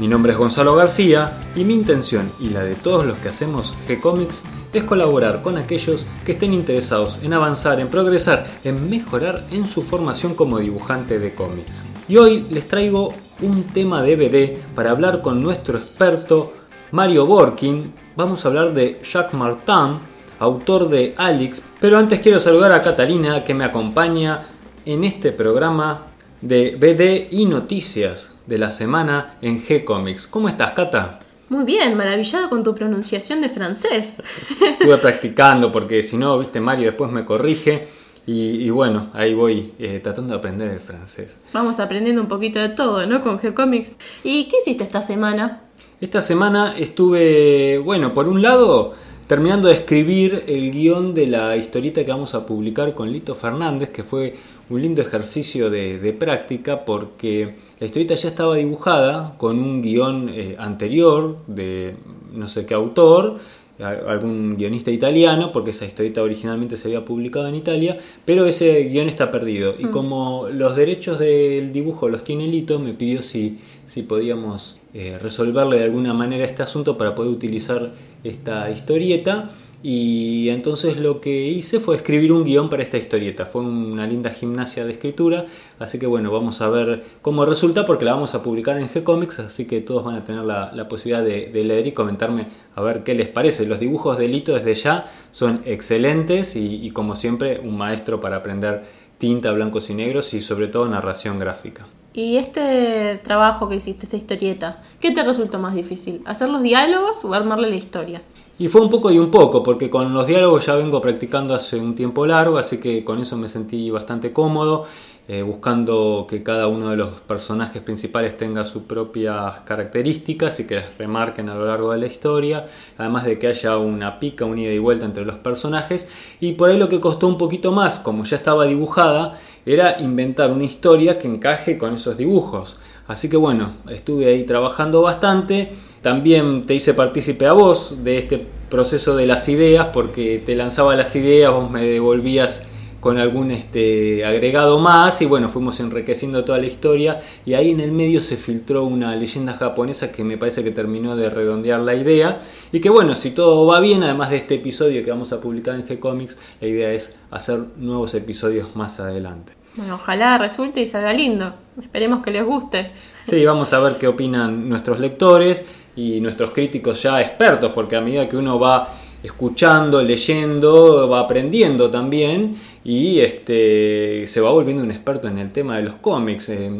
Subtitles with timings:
[0.00, 3.72] Mi nombre es Gonzalo García y mi intención y la de todos los que hacemos
[3.86, 9.68] G-Comics es colaborar con aquellos que estén interesados en avanzar, en progresar, en mejorar en
[9.68, 11.84] su formación como dibujante de cómics.
[12.08, 16.52] Y hoy les traigo un tema DVD para hablar con nuestro experto
[16.90, 17.92] Mario Borkin.
[18.16, 20.00] Vamos a hablar de Jacques Martin,
[20.40, 21.68] autor de Alix.
[21.80, 24.48] Pero antes quiero saludar a Catalina que me acompaña
[24.84, 26.06] en este programa
[26.44, 30.26] de BD y noticias de la semana en G-Comics.
[30.26, 31.18] ¿Cómo estás, Cata?
[31.48, 34.22] Muy bien, maravillado con tu pronunciación de francés.
[34.60, 37.88] Estuve practicando porque si no, viste, Mario después me corrige.
[38.26, 41.40] Y, bueno, ahí voy eh, tratando de aprender el francés.
[41.52, 43.20] Vamos aprendiendo un poquito de todo, ¿no?
[43.22, 43.96] Con G-Comics.
[44.22, 45.60] ¿Y qué hiciste esta semana?
[46.00, 48.94] Esta semana estuve, bueno, por un lado,
[49.26, 53.90] terminando de escribir el guion de la historieta que vamos a publicar con Lito Fernández,
[53.90, 54.36] que fue
[54.70, 60.56] un lindo ejercicio de, práctica porque la historieta ya estaba dibujada con un guion eh,
[60.58, 61.94] anterior de
[62.32, 63.38] no sé qué autor
[63.82, 69.08] algún guionista italiano, porque esa historieta originalmente se había publicado en Italia, pero ese guion
[69.08, 69.74] está perdido.
[69.78, 69.90] Y mm.
[69.90, 75.78] como los derechos del dibujo los tiene Lito, me pidió si, si podíamos eh, resolverle
[75.78, 79.50] de alguna manera este asunto para poder utilizar esta historieta.
[79.86, 83.44] Y entonces lo que hice fue escribir un guion para esta historieta.
[83.44, 85.44] Fue una linda gimnasia de escritura.
[85.78, 89.40] Así que bueno, vamos a ver cómo resulta porque la vamos a publicar en G-Comics.
[89.40, 93.12] Así que todos van a tener la, posibilidad de, leer y comentarme a ver qué
[93.12, 93.66] les parece.
[93.66, 98.84] Los dibujos de Lito desde ya son excelentes y, como siempre un maestro para aprender
[99.18, 101.86] tinta, blancos y negros y sobre todo narración gráfica.
[102.14, 106.22] Y este trabajo que hiciste, esta historieta, ¿qué te resultó más difícil?
[106.24, 108.22] ¿Hacer los diálogos o armarle la historia?
[108.56, 111.76] Y fue un poco y un poco, porque con los diálogos ya vengo practicando hace
[111.76, 114.86] un tiempo largo, así que con eso me sentí bastante cómodo,
[115.26, 120.76] eh, buscando que cada uno de los personajes principales tenga sus propias características y que
[120.76, 124.56] las remarquen a lo largo de la historia, además de que haya una pica, un
[124.56, 126.08] ida y vuelta entre los personajes.
[126.38, 130.52] Y por ahí lo que costó un poquito más, como ya estaba dibujada, era inventar
[130.52, 132.78] una historia que encaje con esos dibujos.
[133.08, 135.72] Así que bueno, estuve ahí trabajando bastante
[136.04, 140.94] también te hice partícipe a vos de este proceso de las ideas, porque te lanzaba
[140.96, 142.62] las ideas, vos me devolvías
[143.00, 147.80] con algún este, agregado más y bueno, fuimos enriqueciendo toda la historia y ahí en
[147.80, 151.94] el medio se filtró una leyenda japonesa que me parece que terminó de redondear la
[151.94, 152.38] idea
[152.70, 155.74] y que bueno, si todo va bien, además de este episodio que vamos a publicar
[155.74, 159.54] en G-Comics, la idea es hacer nuevos episodios más adelante.
[159.76, 161.54] Bueno, ojalá resulte y salga lindo.
[161.80, 162.92] Esperemos que les guste.
[163.26, 165.64] Sí, vamos a ver qué opinan nuestros lectores
[165.96, 168.94] y nuestros críticos ya expertos, porque a medida que uno va
[169.24, 175.78] escuchando, leyendo, va aprendiendo también y este, se va volviendo un experto en el tema
[175.78, 176.70] de los cómics, eh,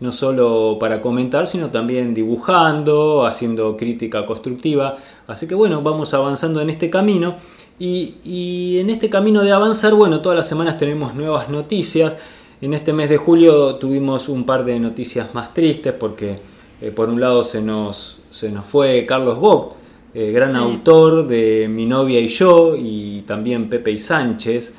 [0.00, 4.96] no solo para comentar, sino también dibujando, haciendo crítica constructiva.
[5.26, 7.36] Así que bueno, vamos avanzando en este camino
[7.78, 12.16] y, y en este camino de avanzar, bueno, todas las semanas tenemos nuevas noticias.
[12.62, 16.38] En este mes de julio tuvimos un par de noticias más tristes porque
[16.80, 19.74] eh, por un lado se nos, se nos fue Carlos Bock,
[20.14, 24.74] eh, gran autor de Mi novia y yo, y también Pepe y Sánchez,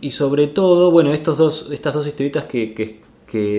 [0.00, 3.04] y sobre todo, bueno, estos dos, estas dos historietas que, que,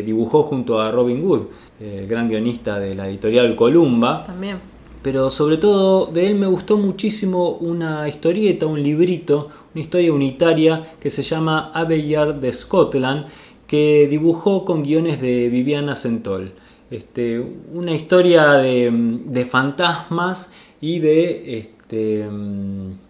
[0.01, 1.43] dibujó junto a Robin Wood,
[1.79, 4.23] eh, gran guionista de la editorial Columba.
[4.25, 4.57] También.
[5.03, 10.93] Pero sobre todo de él me gustó muchísimo una historieta, un librito, una historia unitaria
[10.99, 13.27] que se llama Abeyard de Scotland,
[13.67, 16.51] que dibujó con guiones de Viviana Centol.
[16.89, 17.43] Este,
[17.73, 22.25] una historia de, fantasmas y de este,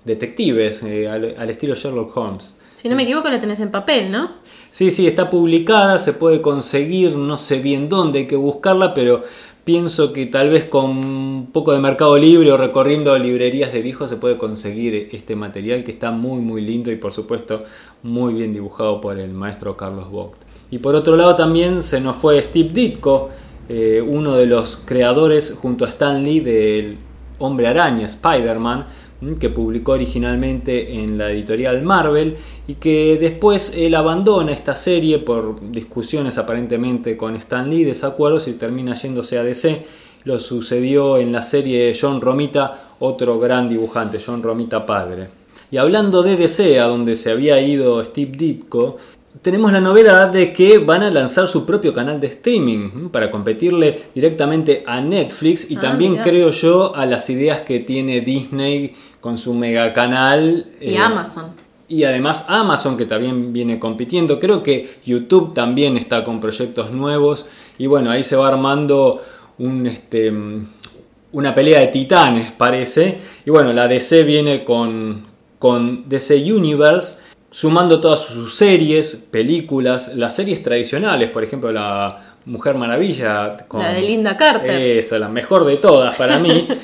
[0.03, 2.55] detectives eh, al, estilo Sherlock Holmes.
[2.73, 4.31] Si no me equivoco, la tenés en papel, ¿no?
[4.69, 9.23] Sí, sí, está publicada, se puede conseguir, no sé bien dónde hay que buscarla, pero
[9.63, 14.09] pienso que tal vez con un poco de mercado libre o recorriendo librerías de viejos
[14.09, 17.65] se puede conseguir este material que está muy muy lindo y por supuesto
[18.01, 20.37] muy bien dibujado por el maestro Carlos Vogt.
[20.71, 23.29] Y por otro lado también se nos fue Steve Ditko,
[23.69, 26.97] eh, uno de los creadores junto a Stan Lee del
[27.39, 28.85] Hombre Araña, Spider-Man,
[29.39, 32.37] que publicó originalmente en la editorial Marvel
[32.67, 38.53] y que después él abandona esta serie por discusiones aparentemente con Stan Lee, desacuerdos y
[38.53, 39.85] termina yéndose a DC.
[40.23, 45.29] Lo sucedió en la serie John Romita otro gran dibujante, John Romita padre.
[45.69, 48.97] Y hablando de DC, a donde se había ido Steve Ditko,
[49.41, 54.03] tenemos la novedad de que van a lanzar su propio canal de streaming para competirle
[54.15, 59.37] directamente a Netflix y Ah, también creo yo a las ideas que tiene Disney con
[59.37, 61.45] su mega canal Y eh, Amazon.
[61.87, 64.39] y además Amazon que también viene compitiendo.
[64.39, 67.45] Creo que YouTube también está con proyectos nuevos.
[67.77, 69.21] Y bueno, ahí se va armando
[69.59, 70.67] un, este, mm,
[71.33, 73.17] una pelea de titanes, parece.
[73.45, 75.25] Y bueno, la DC viene con,
[75.59, 77.19] con DC Universe,
[77.51, 83.57] sumando todas sus series, películas, las series tradicionales, por ejemplo, la Mujer Maravilla.
[83.67, 84.69] Con, La de Linda Carter.
[84.69, 86.67] Esa, la mejor de todas para mí.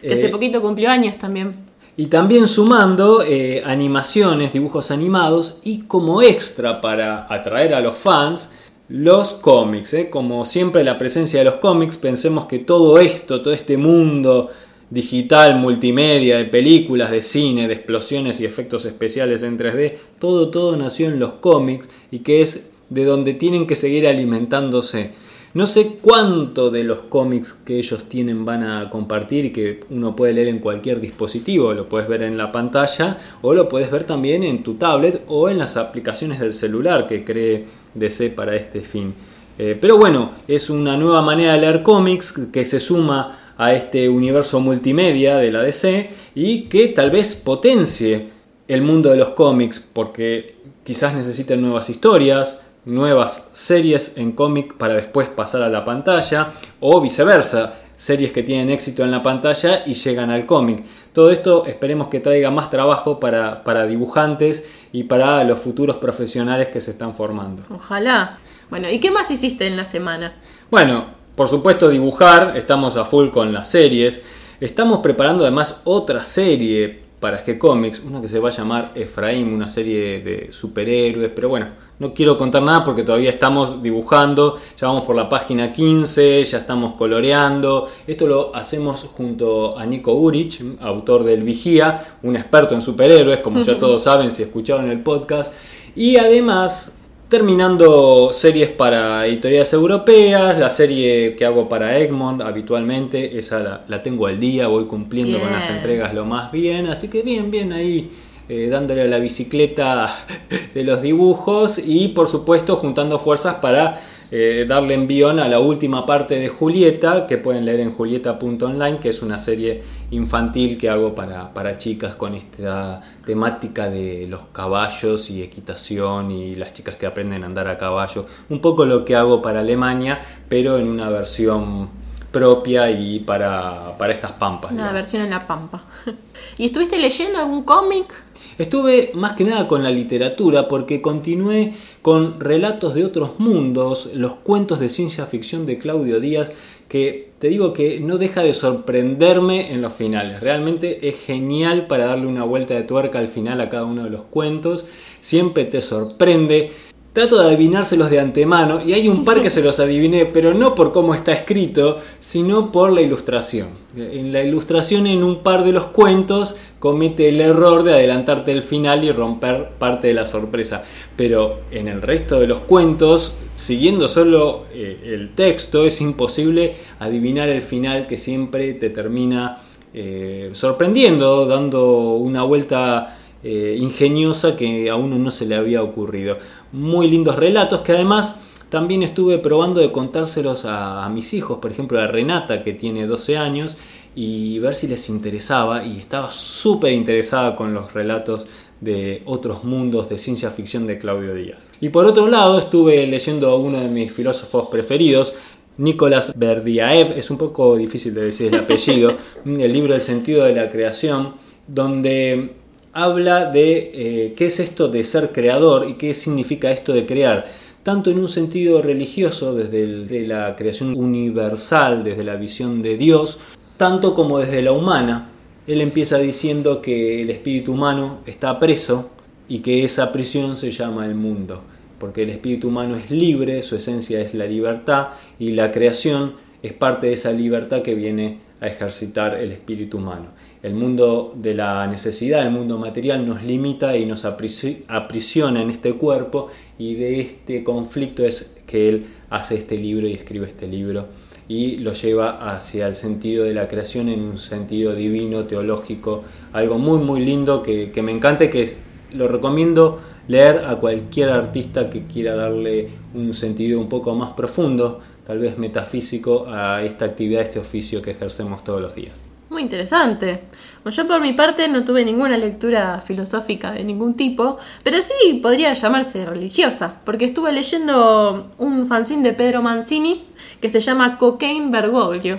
[0.00, 1.50] Que hace Eh, poquito cumplió años también.
[1.96, 8.52] y también sumando eh, animaciones, dibujos animados y como extra para atraer a los fans,
[8.88, 9.94] los cómics.
[9.94, 10.08] ¿eh?
[10.08, 14.52] Como siempre la presencia de los cómics, pensemos que todo esto, todo este mundo
[14.90, 20.76] digital, multimedia, de películas, de cine, de explosiones y efectos especiales en 3D, todo, todo
[20.76, 25.12] nació en los cómics y que es de donde tienen que seguir alimentándose.
[25.54, 30.14] No sé cuánto de los cómics que ellos tienen van a compartir y que uno
[30.14, 34.04] puede leer en cualquier dispositivo, lo puedes ver en la pantalla o lo puedes ver
[34.04, 37.64] también en tu tablet o en las aplicaciones del celular que cree
[37.94, 39.14] DC para este fin.
[39.58, 44.08] Eh, pero bueno, es una nueva manera de leer cómics que se suma a este
[44.08, 48.30] universo multimedia de la DC y que tal vez potencie
[48.68, 54.94] el mundo de los cómics porque quizás necesiten nuevas historias, nuevas series en cómic para
[54.94, 59.94] después pasar a la pantalla o viceversa, series que tienen éxito en la pantalla y
[59.94, 60.84] llegan al cómic.
[61.12, 66.68] Todo esto esperemos que traiga más trabajo para, para dibujantes y para los futuros profesionales
[66.68, 67.64] que se están formando.
[67.70, 68.38] Ojalá.
[68.70, 70.34] Bueno, ¿y qué más hiciste en la semana?
[70.70, 74.24] Bueno, por supuesto dibujar, estamos a full con las series.
[74.60, 79.54] Estamos preparando además otra serie para G Comics, una que se va a llamar Efraín,
[79.54, 81.68] una serie de superhéroes, pero bueno,
[82.00, 86.58] no quiero contar nada porque todavía estamos dibujando, ya vamos por la página 15, ya
[86.58, 87.88] estamos coloreando.
[88.08, 93.60] Esto lo hacemos junto a Nico Urich, autor del Vigía, un experto en superhéroes, como
[93.60, 95.52] ya todos saben si escucharon el podcast.
[95.94, 96.97] Y además
[97.28, 104.02] terminando series para editoriales europeas, la serie que hago para Egmont habitualmente, esa la, la
[104.02, 107.72] tengo al día, voy cumpliendo con las entregas lo más bien, así que bien, bien
[107.72, 108.10] ahí
[108.48, 110.24] eh, dándole a la bicicleta
[110.74, 116.04] de los dibujos y por supuesto juntando fuerzas para eh, darle envión a la última
[116.04, 121.14] parte de Julieta, que pueden leer en julieta.online, que es una serie infantil que hago
[121.14, 127.06] para, para chicas con esta temática de los caballos y equitación y las chicas que
[127.06, 128.26] aprenden a andar a caballo.
[128.50, 131.88] Un poco lo que hago para Alemania, pero en una versión
[132.30, 134.72] propia y para, para estas pampas.
[134.72, 134.94] Una digamos.
[134.94, 135.84] versión en la pampa.
[136.58, 138.28] ¿Y estuviste leyendo algún cómic?
[138.58, 144.34] Estuve más que nada con la literatura porque continué con relatos de otros mundos, los
[144.34, 146.52] cuentos de ciencia ficción de Claudio Díaz,
[146.88, 150.40] que te digo que no deja de sorprenderme en los finales.
[150.40, 154.10] Realmente es genial para darle una vuelta de tuerca al final a cada uno de
[154.10, 154.86] los cuentos.
[155.20, 156.72] Siempre te sorprende.
[157.12, 160.74] Trato de adivinárselos de antemano y hay un par que se los adiviné, pero no
[160.74, 163.68] por cómo está escrito, sino por la ilustración.
[163.96, 168.62] En la ilustración en un par de los cuentos comete el error de adelantarte el
[168.62, 170.84] final y romper parte de la sorpresa.
[171.16, 177.48] Pero en el resto de los cuentos, siguiendo solo eh, el texto, es imposible adivinar
[177.48, 179.58] el final que siempre te termina
[179.94, 186.38] eh, sorprendiendo, dando una vuelta eh, ingeniosa que a uno no se le había ocurrido.
[186.72, 191.98] Muy lindos relatos que además también estuve probando de contárselos a, mis hijos, por ejemplo
[192.00, 193.78] a Renata que tiene 12 años,
[194.14, 198.46] y ver si les interesaba y estaba súper interesada con los relatos
[198.80, 201.70] de otros mundos de ciencia ficción de Claudio Díaz.
[201.80, 205.34] Y por otro lado estuve leyendo a uno de mis filósofos preferidos,
[205.78, 209.12] Nicolás Berdiaev, es un poco difícil de decir el apellido,
[209.44, 211.34] el libro El sentido de la creación,
[211.66, 212.54] donde
[212.98, 217.46] habla de eh, qué es esto de ser creador y qué significa esto de crear,
[217.84, 223.38] tanto en un sentido religioso, desde la creación universal, desde la visión de Dios,
[223.76, 225.30] tanto como desde la humana.
[225.68, 229.10] Él empieza diciendo que el espíritu humano está preso
[229.48, 231.62] y que esa prisión se llama el mundo,
[232.00, 236.32] porque el espíritu humano es libre, su esencia es la libertad y la creación
[236.64, 240.32] es parte de esa libertad que viene a ejercitar el espíritu humano.
[240.62, 245.70] El mundo de la necesidad, el mundo material nos limita y nos aprisi- aprisiona en
[245.70, 246.48] este cuerpo
[246.78, 251.06] y de este conflicto es que él hace este libro y escribe este libro
[251.46, 256.78] y lo lleva hacia el sentido de la creación en un sentido divino, teológico, algo
[256.78, 258.74] muy muy lindo que, que me encanta y que
[259.14, 265.00] lo recomiendo leer a cualquier artista que quiera darle un sentido un poco más profundo,
[265.24, 269.27] tal vez metafísico, a esta actividad, a este oficio que ejercemos todos los días.
[269.58, 270.42] Muy interesante.
[270.84, 275.72] yo por mi parte no tuve ninguna lectura filosófica de ningún tipo, pero sí podría
[275.72, 280.26] llamarse religiosa, porque estuve leyendo un fanzine de Pedro Mancini
[280.60, 282.38] que se llama Cocaine Bergoglio.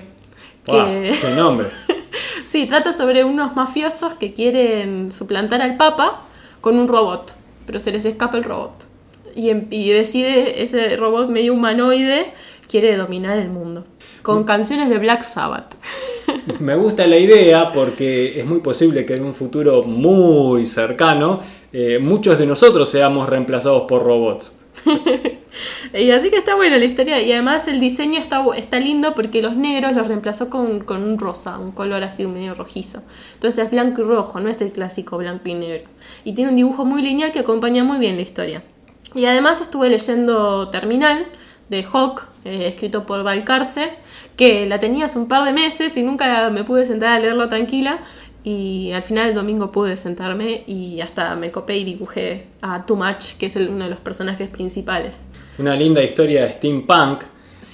[0.65, 1.67] ¡Qué nombre!
[2.45, 6.21] sí, trata sobre unos mafiosos que quieren suplantar al Papa
[6.61, 7.35] con un robot,
[7.65, 8.75] pero se les escapa el robot.
[9.35, 12.33] Y, em, y decide ese robot medio humanoide
[12.69, 13.85] quiere dominar el mundo.
[14.21, 15.75] Con canciones de Black Sabbath.
[16.59, 21.41] Me gusta la idea porque es muy posible que en un futuro muy cercano
[21.73, 24.57] eh, muchos de nosotros seamos reemplazados por robots.
[25.93, 29.41] y así que está buena la historia y además el diseño está, está lindo porque
[29.41, 33.01] los negros los reemplazó con, con, un rosa, un color así medio rojizo.
[33.33, 35.89] Entonces es blanco y rojo, no es el clásico blanco y negro.
[36.23, 38.63] Y tiene un dibujo muy lineal que acompaña muy bien la historia.
[39.15, 41.25] Y además estuve leyendo Terminal
[41.69, 43.93] de Hawk, eh, escrito por Valcarce
[44.39, 47.49] que la tenía hace un par de meses y nunca me pude sentar a leerlo
[47.49, 47.99] tranquila.
[48.41, 52.95] Y al final del domingo pude sentarme y hasta me copé y dibujé a Too
[52.95, 55.17] Much, que es uno de los personajes principales.
[55.57, 57.23] Una linda historia de steampunk,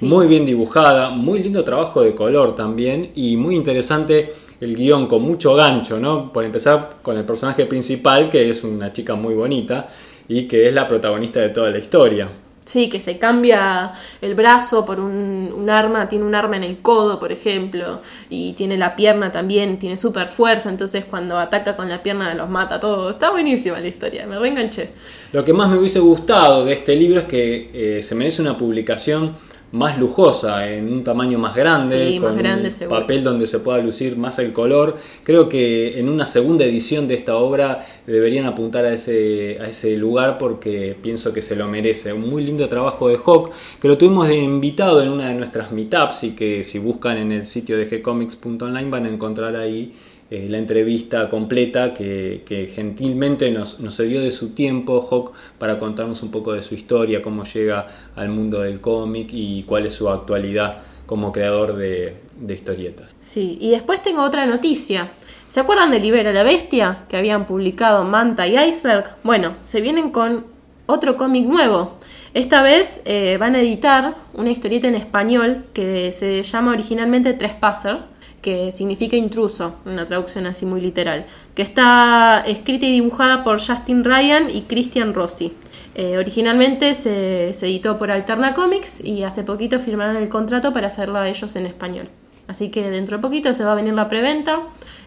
[0.02, 5.22] muy bien dibujada, muy lindo trabajo de color también y muy interesante el guion con
[5.22, 6.34] mucho gancho, ¿no?
[6.34, 9.90] Por empezar con el personaje principal, que es una chica muy bonita
[10.28, 12.28] y que es la protagonista de toda la historia.
[12.66, 17.20] Sí, que se cambia el brazo por un, arma, tiene un arma en el codo,
[17.20, 22.02] por ejemplo, y tiene la pierna también, tiene super fuerza, entonces cuando ataca con la
[22.02, 23.12] pierna los mata a todos.
[23.12, 24.90] Está buenísima la historia, me reenganché.
[25.32, 28.58] Lo que más me hubiese gustado de este libro es que eh, se merece una
[28.58, 29.36] publicación
[29.76, 34.40] más lujosa, en un tamaño más grande, con un papel donde se pueda lucir más
[34.40, 34.98] el color.
[35.24, 39.98] Creo que en una segunda edición de esta obra deberían apuntar a ese, a ese
[39.98, 42.14] lugar porque pienso que se lo merece.
[42.14, 43.52] Un muy lindo trabajo de Hawk,
[43.82, 47.34] que lo tuvimos de invitado en una de nuestras meetups y que si buscan en
[47.34, 49.94] el sitio de gcomics.online van a encontrar ahí
[50.32, 56.24] eh, la entrevista completa que, gentilmente nos, nos cedió de su tiempo Hawk para contarnos
[56.24, 60.10] un poco de su historia, cómo llega al mundo del cómic y cuál es su
[60.10, 62.18] actualidad como creador de,
[62.50, 63.16] historietas.
[63.22, 65.12] Sí, y después tengo otra noticia.
[65.50, 67.04] ¿Se acuerdan de Libera la Bestia?
[67.08, 69.16] Que habían publicado Manta y Iceberg.
[69.24, 70.46] Bueno, se vienen con
[70.88, 71.94] otro cómic nuevo.
[72.34, 78.15] Esta vez eh, van a editar una historieta en español que se llama originalmente Trespasser
[78.46, 81.26] que significa intruso, una traducción así muy literal,
[81.56, 85.52] que está escrita y dibujada por Justin Ryan y Christian Rossi.
[85.96, 91.28] Eh, originalmente se, editó por Alterna Comics y hace poquito firmaron el contrato para hacerla
[91.28, 92.08] ellos en español.
[92.48, 94.60] Así que dentro de poquito se va a venir la preventa,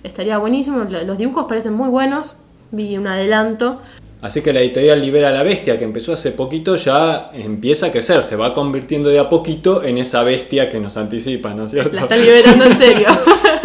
[0.02, 2.40] estaría buenísimo, los dibujos parecen muy buenos,
[2.73, 3.78] vi un adelanto,
[4.21, 8.23] Así que la editorial Libera la Bestia, que empezó hace poquito, ya empieza a crecer,
[8.25, 11.95] se va convirtiendo de a poquito en esa bestia que nos anticipa, ¿no es cierto?
[11.95, 13.07] La están liberando en serio.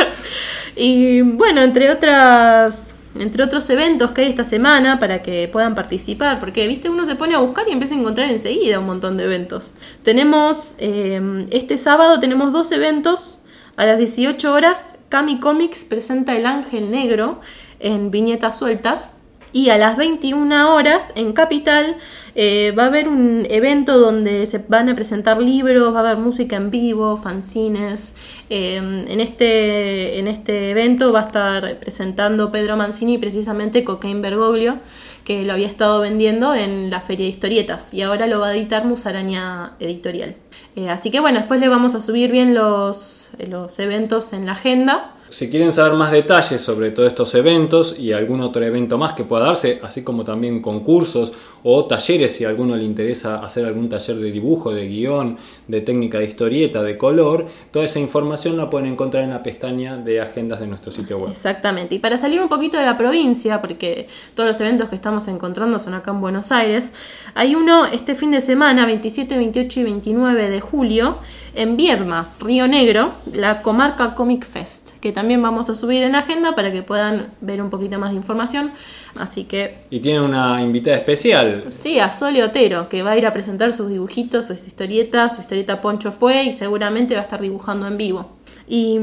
[0.76, 6.40] y bueno, entre otras entre otros eventos que hay esta semana para que puedan participar,
[6.40, 9.24] porque viste uno se pone a buscar y empieza a encontrar enseguida un montón de
[9.24, 9.74] eventos.
[10.04, 13.40] Tenemos eh, este sábado tenemos dos eventos
[13.76, 14.96] a las 18 horas.
[15.10, 17.40] Cami Comics presenta El Ángel Negro
[17.80, 19.18] en viñetas sueltas
[19.54, 21.96] y a las 21 horas en Capital
[22.36, 26.18] eh, va a haber un evento donde se van a presentar libros, va a haber
[26.18, 28.16] música en vivo, fanzines.
[28.50, 34.80] Em, en, este, en este evento va a estar presentando Pedro Mancini precisamente Cocaine Bergoglio,
[35.24, 38.56] que lo había estado vendiendo en la Feria de Historietas y ahora lo va a
[38.56, 40.36] editar Musaraña Editorial.
[40.76, 44.54] Eh, así que bueno, después le vamos a subir bien los, los eventos en la
[44.54, 45.12] agenda.
[45.34, 49.24] Si quieren saber más detalles sobre todos estos eventos y algún otro evento más que
[49.24, 53.90] pueda darse, así como también concursos o talleres si a alguno le interesa hacer algún
[53.90, 55.38] taller de dibujo, de guion,
[55.68, 59.98] de técnica de historieta, de color, toda esa información la pueden encontrar en la pestaña
[59.98, 61.32] de agendas de nuestro sitio web.
[61.32, 65.28] Exactamente, y para salir un poquito de la provincia, porque todos los eventos que estamos
[65.28, 66.94] encontrando son acá en Buenos Aires,
[67.34, 71.18] hay uno este fin de semana, 27, 28 y 29 de julio,
[71.56, 76.56] en Vierma, Río Negro, la comarca Comic Fest, que también vamos a subir en agenda
[76.56, 78.72] para que puedan ver un poquito más de información.
[79.16, 79.78] Así que.
[79.90, 81.66] Y tiene una invitada especial.
[81.70, 85.36] Sí, a Sole Otero, que va a ir a presentar sus dibujitos, sus historietas.
[85.36, 88.32] Su historieta Poncho fue y seguramente va a estar dibujando en vivo.
[88.68, 89.00] Y,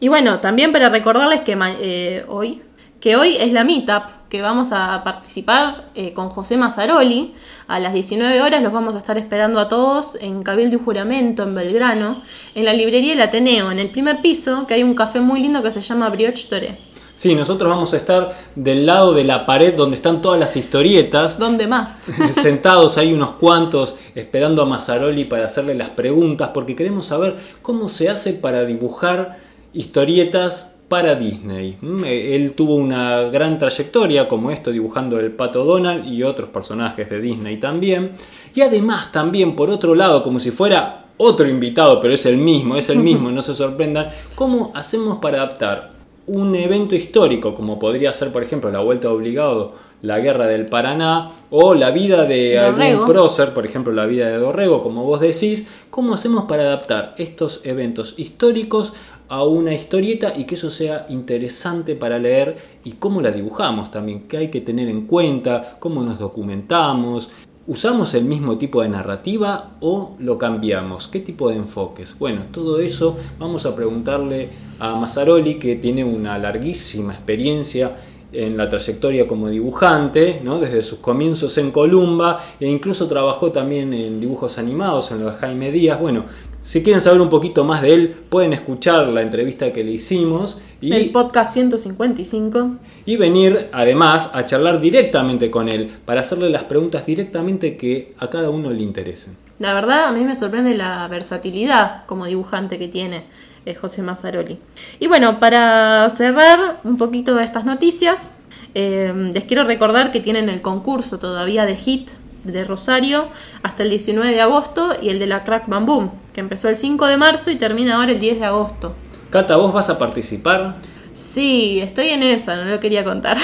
[0.00, 2.62] y bueno, también para recordarles que eh, hoy,
[3.00, 7.32] que hoy es la meetup, que vamos a participar eh, con José Mazzaroli.
[7.68, 11.44] A las 19 horas los vamos a estar esperando a todos en Cabildo y Juramento,
[11.44, 12.22] en Belgrano,
[12.54, 15.62] en la librería El Ateneo, en el primer piso, que hay un café muy lindo
[15.62, 16.78] que se llama Brioche Doré.
[17.14, 21.38] Sí, nosotros vamos a estar del lado de la pared donde están todas las historietas.
[21.38, 22.04] ¿Dónde más?
[22.32, 27.88] sentados ahí unos cuantos esperando a Mazzaroli para hacerle las preguntas porque queremos saber cómo
[27.88, 29.38] se hace para dibujar
[29.72, 31.76] historietas para Disney.
[31.80, 36.48] Mm, eh, él tuvo una gran trayectoria como esto dibujando el Pato Donald y otros
[36.48, 38.12] personajes de Disney también.
[38.54, 42.76] Y además también por otro lado como si fuera otro invitado, pero es el mismo,
[42.76, 48.12] es el mismo, no se sorprendan, cómo hacemos para adaptar un evento histórico, como podría
[48.12, 53.06] ser, por ejemplo, la Vuelta Obligado, la Guerra del Paraná, o la vida de algún
[53.06, 57.64] prócer, por ejemplo, la vida de Dorrego, como vos decís, ¿cómo hacemos para adaptar estos
[57.64, 58.92] eventos históricos
[59.28, 64.28] a una historieta y que eso sea interesante para leer y cómo la dibujamos también,
[64.28, 67.28] qué hay que tener en cuenta, cómo nos documentamos,
[67.68, 71.06] ¿Usamos el mismo tipo de narrativa o lo cambiamos?
[71.06, 72.18] ¿Qué tipo de enfoques?
[72.18, 77.94] Bueno, todo eso vamos a preguntarle a Mazzaroli, que tiene una larguísima experiencia
[78.32, 80.58] en la trayectoria como dibujante, ¿no?
[80.58, 85.38] desde sus comienzos en Columba, e incluso trabajó también en dibujos animados, en los de
[85.38, 86.00] Jaime Díaz.
[86.00, 86.24] Bueno,
[86.68, 90.60] si quieren saber un poquito más de él, pueden escuchar la entrevista que le hicimos.
[90.82, 92.72] Y, el podcast 155.
[93.06, 98.28] Y venir además a charlar directamente con él para hacerle las preguntas directamente que a
[98.28, 99.38] cada uno le interesen.
[99.58, 103.22] La verdad, a mí me sorprende la versatilidad como dibujante que tiene
[103.64, 104.58] eh, José Mazzaroli.
[105.00, 108.34] Y bueno, para cerrar un poquito de estas noticias,
[108.74, 112.10] eh, les quiero recordar que tienen el concurso todavía de HIT
[112.44, 113.28] de Rosario
[113.62, 117.04] hasta el 19 de agosto y el de la Crack Bamboo, que empezó el 5
[117.06, 118.94] de marzo y termina ahora el 10 de agosto.
[119.30, 120.76] Cata, ¿vos vas a participar?
[121.16, 123.36] Sí, estoy en esa, no lo quería contar.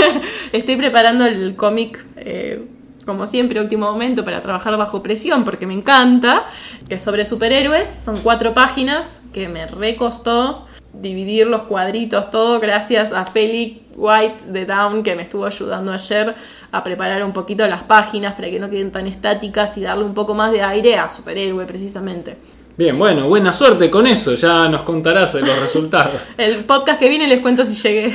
[0.52, 2.64] estoy preparando el cómic, eh,
[3.04, 6.44] como siempre, último momento, para trabajar bajo presión, porque me encanta,
[6.88, 10.64] que es sobre superhéroes, son cuatro páginas, que me recostó
[10.94, 16.34] dividir los cuadritos, todo gracias a Felix White de Down, que me estuvo ayudando ayer
[16.70, 20.14] a preparar un poquito las páginas para que no queden tan estáticas y darle un
[20.14, 22.36] poco más de aire a superhéroe precisamente.
[22.76, 26.22] Bien, bueno, buena suerte con eso, ya nos contarás los resultados.
[26.36, 28.14] El podcast que viene les cuento si llegué.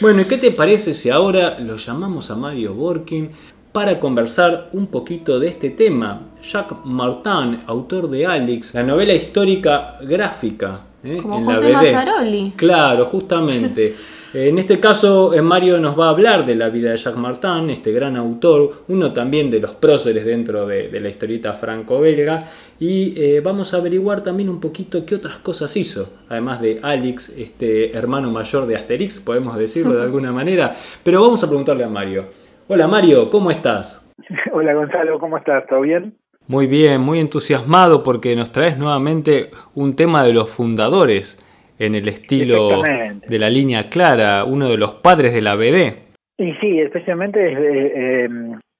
[0.00, 3.30] bueno, ¿y qué te parece si ahora lo llamamos a Mario Borkin
[3.70, 6.20] para conversar un poquito de este tema?
[6.42, 10.80] Jacques Martin, autor de Alex, la novela histórica gráfica.
[11.04, 11.18] ¿eh?
[11.18, 12.54] Como José Mazzaroli.
[12.56, 13.94] Claro, justamente.
[14.34, 17.68] En este caso, eh, Mario nos va a hablar de la vida de Jacques Martin,
[17.68, 22.46] este gran autor, uno también de los próceres dentro de, la historieta franco-belga,
[22.80, 27.36] y eh, vamos a averiguar también un poquito qué otras cosas hizo, además de Alex,
[27.36, 31.90] este hermano mayor de Asterix, podemos decirlo de alguna manera, pero vamos a preguntarle a
[31.90, 32.24] Mario.
[32.68, 34.10] Hola Mario, ¿cómo estás?
[34.54, 35.66] Hola Gonzalo, ¿cómo estás?
[35.66, 36.14] ¿Todo bien?
[36.46, 41.38] Muy bien, muy entusiasmado porque nos traes nuevamente un tema de los fundadores
[41.78, 46.12] en el estilo de la línea clara, uno de los padres de la BD.
[46.38, 48.28] Y sí, especialmente, eh,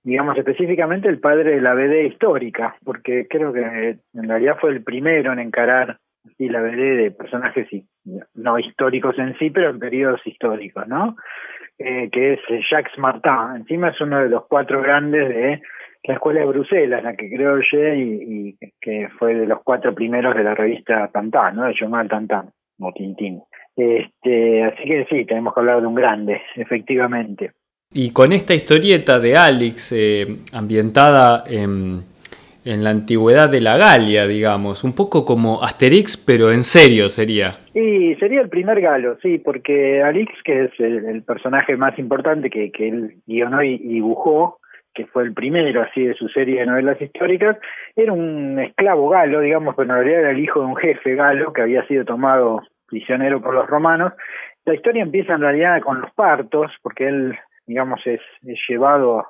[0.02, 4.83] digamos específicamente el padre de la BD histórica, porque creo que en realidad fue el
[4.83, 7.68] primero en encarar así, la BD de personajes
[8.35, 11.16] no históricos en sí, pero en periodos históricos, ¿no?
[11.78, 13.57] Eh, que es Jacques Martin.
[13.57, 15.62] Encima es uno de los cuatro grandes de
[16.05, 20.35] la Escuela de Bruselas, la que creo yo, y, que fue de los cuatro primeros
[20.35, 21.64] de la revista Tantan, ¿no?
[21.64, 22.50] De Journal Tantan
[22.90, 23.42] Tintín.
[23.76, 27.52] Este, así que sí, tenemos que hablar de un grande, efectivamente.
[27.94, 32.00] Y con esta historieta de Alex, eh, ambientada en,
[32.64, 37.52] en, la antigüedad de la Galia, digamos, un poco como Asterix, pero en serio sería.
[37.74, 42.72] Sí, sería el primer galo, sí, porque Alex, que es el, personaje más importante que,
[42.72, 44.58] que él guionó y dibujó,
[44.94, 47.58] que fue el primero así de su serie de novelas históricas,
[47.94, 51.52] era un esclavo galo, digamos, pero en realidad era el hijo de un jefe galo
[51.52, 52.62] que había sido tomado
[52.92, 54.12] prisionero por los romanos.
[54.66, 57.35] La historia empieza en realidad con los partos, porque él,
[57.66, 58.20] digamos, es,
[58.68, 59.26] llevado,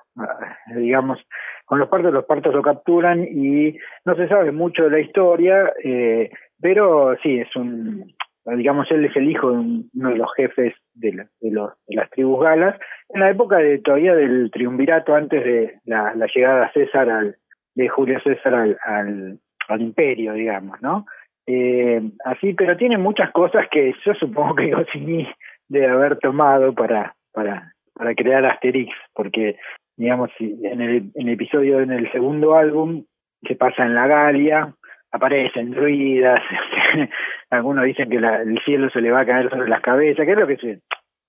[0.74, 1.18] digamos,
[1.64, 5.72] con los partos, los partos lo capturan y no se sabe mucho de la historia,
[5.84, 8.12] eh, pero sí, es un,
[8.44, 12.10] digamos, él es el hijo de uno de los jefes de, de, los, de las
[12.10, 12.76] tribus galas,
[13.10, 17.36] en la época de todavía del triunvirato, antes de la, llegada de César al,
[17.74, 21.06] de Julio César al, al, imperio, digamos, ¿no?
[21.46, 25.28] Eh, así, pero tiene muchas cosas que yo supongo que Goscinny
[25.68, 29.56] debe haber tomado para, para, para crear Asterix, porque,
[29.96, 33.04] digamos, en el, en el episodio, en el segundo álbum,
[33.42, 34.74] se pasa en la Galia,
[35.10, 36.42] aparecen druidas,
[37.50, 40.38] algunos dicen que el cielo se le va a caer sobre las cabezas, que es
[40.38, 40.80] lo que se,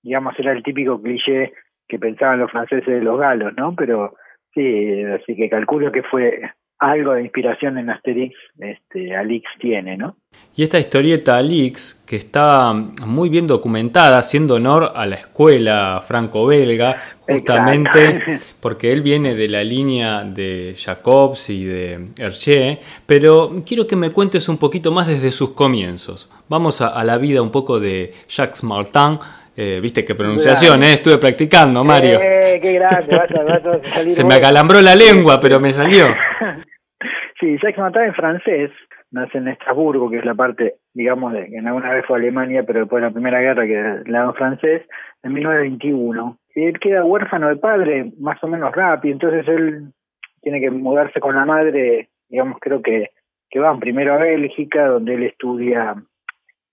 [0.02, 1.52] digamos, era el típico cliché
[1.88, 3.74] que pensaban los franceses de los galos, ¿no?
[3.74, 4.14] Pero
[4.54, 6.40] sí, así que calculo que fue
[6.90, 10.16] algo de inspiración en Asterix, este, Alix tiene, ¿no?
[10.56, 16.96] Y esta historieta Alix, que está muy bien documentada, haciendo honor a la escuela franco-belga,
[17.20, 18.20] justamente
[18.60, 24.10] porque él viene de la línea de Jacobs y de Hergé, pero quiero que me
[24.10, 26.30] cuentes un poquito más desde sus comienzos.
[26.48, 29.18] Vamos a, la vida un poco de Jacques Martin,
[29.56, 30.94] eh, Viste qué pronunciación, eh?
[30.94, 32.18] estuve practicando, Mario.
[32.20, 33.20] Eh, qué grande,
[34.08, 36.06] Se me acalambró la lengua, pero me salió.
[37.38, 38.70] sí, Jacques Martin es francés,
[39.10, 42.64] nace en Estrasburgo, que es la parte, digamos, de que en alguna vez fue Alemania,
[42.66, 44.82] pero después de la Primera Guerra, que era el francés,
[45.22, 46.38] en 1921.
[46.54, 49.92] Y él queda huérfano de padre más o menos rápido, entonces él
[50.42, 53.10] tiene que mudarse con la madre, digamos, creo que,
[53.50, 55.96] que van primero a Bélgica, donde él estudia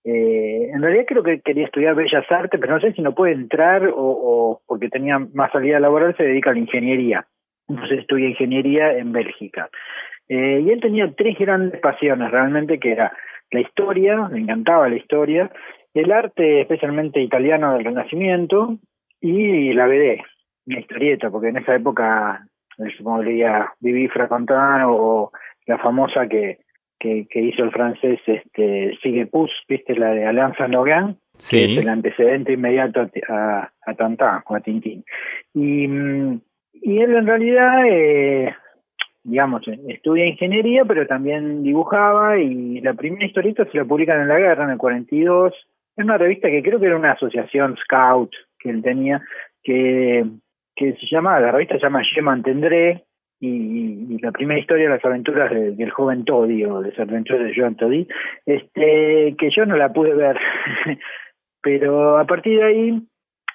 [0.04, 3.34] eh, en realidad creo que quería estudiar Bellas Artes, pero no sé si no puede
[3.34, 7.26] entrar o, porque tenía más salida laboral, se dedica a la ingeniería.
[7.68, 9.70] Entonces estudia ingeniería en Bélgica.
[10.28, 13.12] Eh, y él tenía tres grandes pasiones realmente, que era
[13.50, 15.50] la historia, le encantaba la historia,
[15.94, 18.78] el arte especialmente italiano del Renacimiento
[19.20, 20.20] y la BD,
[20.66, 22.46] la historieta, porque en esa época,
[22.98, 25.32] como leía Vivi Fracontano o
[25.66, 26.58] la famosa que
[27.02, 30.74] que, hizo el francés este Sigue Pus, viste la de Alain Saint
[31.50, 35.04] que es el antecedente inmediato a, a, Tintin o a Tintín.
[35.54, 36.40] Y, mm,
[36.74, 38.54] y él en realidad, eh,
[39.24, 44.38] digamos, estudia ingeniería, pero también dibujaba y la primera historieta se la publican en la
[44.38, 45.52] guerra, en el 42.
[45.96, 49.22] Es una revista que creo que era una asociación scout que él tenía,
[49.62, 50.24] que,
[50.74, 53.04] que se llama, la revista se llama Je Mantendré,
[53.42, 57.74] y, la primera historia, las aventuras del joven Toddy o de las aventuras de Joan
[57.74, 58.06] Toddy,
[58.46, 60.38] este, que yo no la pude ver,
[61.60, 63.02] pero a partir de ahí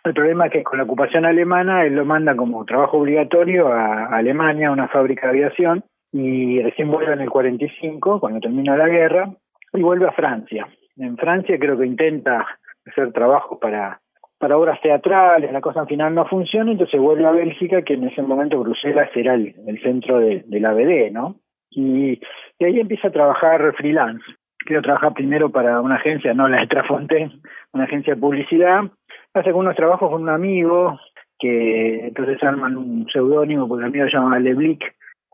[0.08, 4.06] el problema es que con la ocupación alemana él lo manda como trabajo obligatorio a,
[4.06, 8.88] Alemania, a una fábrica de aviación, y recién vuelve en el 45, cuando termina la
[8.88, 9.30] guerra,
[9.74, 10.68] y vuelve a Francia.
[10.98, 12.46] En Francia creo que intenta
[12.86, 14.00] hacer trabajo para
[14.40, 18.08] para obras teatrales, la cosa al final no funciona, entonces vuelve a Bélgica, que en
[18.08, 21.38] ese momento Bruselas era el, centro de, la BD, ¿no?
[21.72, 22.20] Y,
[22.60, 24.24] ahí empieza a trabajar freelance.
[24.60, 27.40] Quiero trabajar primero para una agencia, no la de Trafontaine,
[27.74, 28.82] una agencia de publicidad.
[29.38, 31.00] Hace algunos trabajos con un amigo,
[31.38, 34.84] que entonces arman un seudónimo, porque el amigo se llama Leblick,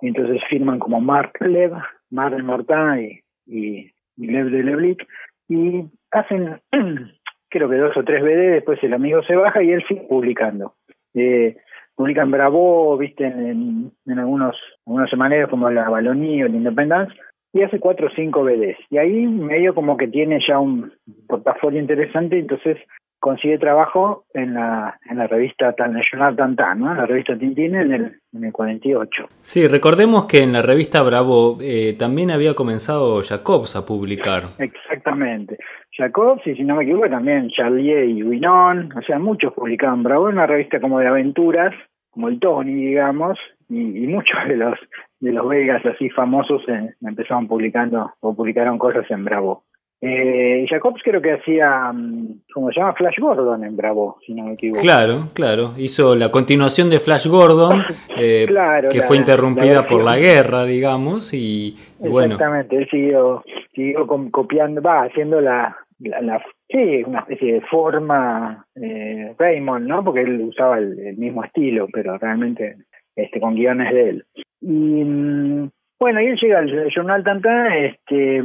[0.02, 1.72] y entonces firman como Marc Lev,
[2.12, 5.08] Marc de Martin y, y Lev de Leblick,
[5.48, 6.60] y hacen
[7.50, 10.74] creo que dos o tres BD, después el amigo se baja y él sigue publicando.
[11.13, 11.56] Eh,
[11.96, 17.13] publica en Bravo, viste, en, en algunos, algunos semanarios como la Baloní o la Independence,
[17.54, 18.78] y hace cuatro o cinco BDs.
[18.89, 20.92] Y ahí medio como que tiene ya un
[21.28, 22.78] portafolio interesante, entonces
[23.24, 26.94] consigue trabajo en la, en la revista National Tantan, ¿no?
[26.94, 29.30] la revista Tintín en el, en el 48.
[29.40, 34.44] Sí, recordemos que en la revista Bravo eh, también había comenzado Jacobs a publicar.
[34.60, 35.58] Exactamente.
[35.98, 40.28] Jacobs y si no me equivoco también Charlier y Winon, o sea, muchos publicaban Bravo,
[40.28, 41.74] en una revista como de aventuras,
[42.10, 44.78] como el Tony, digamos, y, muchos de los
[45.22, 49.64] de los belgas así famosos eh, empezaron publicando o publicaron cosas en Bravo.
[50.06, 54.44] Eh, Jacobs creo que hacía, mm, como se llama, Flash Gordon en Bravo, si no
[54.44, 54.82] me equivoco.
[54.82, 55.72] Claro, claro.
[55.78, 57.84] Hizo la continuación de Flash Gordon,
[58.18, 58.46] eh,
[58.92, 62.34] que fue interrumpida por la guerra, digamos, y, bueno.
[62.34, 69.34] Exactamente, él siguió, siguió copiando, va, haciendo la, la, sí, una especie de forma eh,
[69.39, 70.04] Raymond, ¿no?
[70.04, 72.76] Porque él usaba el, mismo estilo, pero realmente
[73.16, 74.26] este con guiones de él.
[74.60, 78.44] Y mm, bueno, y él llega al Journal Tantan, este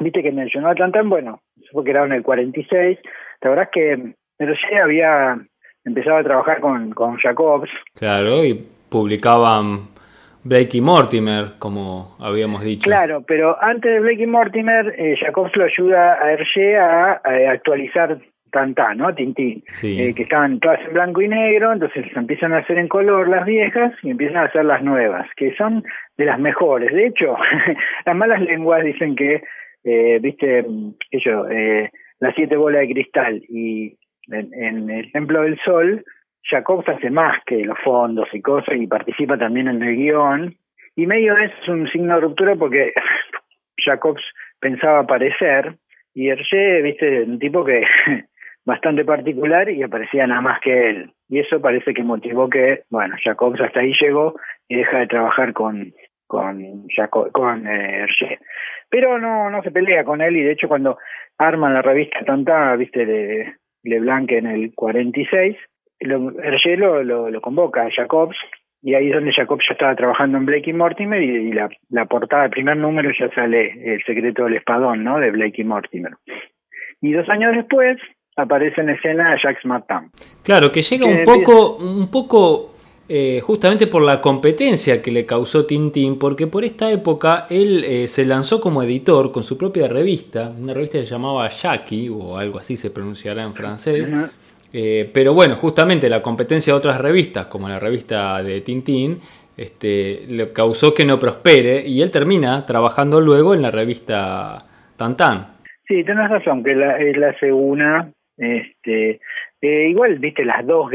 [0.00, 1.40] Viste que en el Journal Tantan, bueno,
[1.72, 2.98] fue creado en el 46.
[3.42, 5.38] La verdad es que ya había
[5.84, 7.70] empezado a trabajar con, con Jacobs.
[7.94, 9.88] Claro, y publicaban
[10.44, 12.84] Blake y Mortimer, como habíamos dicho.
[12.84, 18.18] Claro, pero antes de Blake y Mortimer, eh, Jacobs lo ayuda a Hergé a, actualizar
[18.50, 19.14] Tantan, ¿no?
[19.14, 19.64] Tintín.
[19.82, 23.44] Eh, que estaban todas en blanco y negro, entonces empiezan a hacer en color las
[23.46, 25.82] viejas y empiezan a hacer las nuevas, que son
[26.16, 26.92] de las mejores.
[26.92, 27.36] De hecho,
[28.06, 29.42] las malas lenguas dicen que
[29.84, 30.64] eh, viste,
[31.10, 33.96] ellos, eh, las siete bolas de cristal y
[34.28, 36.02] en, el Templo del Sol,
[36.42, 40.56] Jacobs hace más que los fondos y cosas y participa también en el guion.
[40.96, 42.92] Y medio es un signo de ruptura porque
[43.84, 44.22] Jacobs
[44.58, 45.76] pensaba aparecer
[46.14, 47.84] y Hergé, viste, un tipo que
[48.64, 51.12] bastante particular y aparecía nada más que él.
[51.28, 54.34] Y eso parece que motivó que, bueno, Jacobs hasta ahí llegó
[54.68, 55.92] y deja de trabajar con,
[56.26, 56.86] con,
[57.32, 58.38] con eh, Hergé
[58.94, 60.98] pero no no se pelea con él y de hecho cuando
[61.36, 65.56] arman la revista Tanta, viste, de, Leblanc en el 46,
[65.98, 68.36] lo, Hergé lo, lo, convoca a Jacobs
[68.82, 72.04] y ahí es donde Jacobs ya estaba trabajando en Blake y Mortimer y, la, la,
[72.04, 75.18] portada, el primer número ya sale El secreto del espadón, ¿no?
[75.18, 76.12] De Blake y Mortimer.
[77.00, 77.98] Y dos años después
[78.36, 80.10] aparece en escena Jacques Martin.
[80.44, 82.73] Claro, que llega un poco, un poco
[83.06, 88.08] eh, justamente por la competencia que le causó Tintín, porque por esta época él eh,
[88.08, 92.38] se lanzó como editor con su propia revista, una revista que se llamaba Jackie, o
[92.38, 94.10] algo así se pronunciará en francés.
[94.72, 99.20] Eh, pero bueno, justamente la competencia de otras revistas, como la revista de Tintín,
[99.56, 104.64] este, le causó que no prospere y él termina trabajando luego en la revista
[104.96, 105.48] Tantan.
[105.86, 109.20] Sí, tenés razón, que la, él hace una, este,
[109.60, 110.90] igual, viste, las dos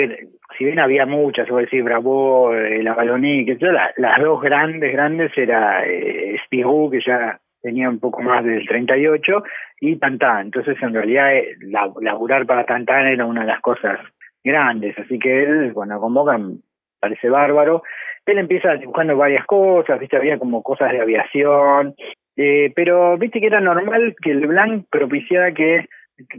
[0.57, 3.57] si bien había muchas, voy a decir Bravo, eh, la Baloni, que
[3.97, 9.43] las dos grandes, grandes era eh, Spirou, que ya tenía un poco más del 38,
[9.81, 10.47] y Tantan.
[10.47, 13.99] Entonces, en realidad, eh, laburar para Tantan era una de las cosas
[14.43, 14.97] grandes.
[14.97, 16.59] Así que él, cuando convocan,
[16.99, 17.83] parece bárbaro.
[18.25, 21.95] Él empieza dibujando varias cosas, viste, había como cosas de aviación,
[22.35, 25.87] eh, pero viste que era normal que el Blanc propiciara que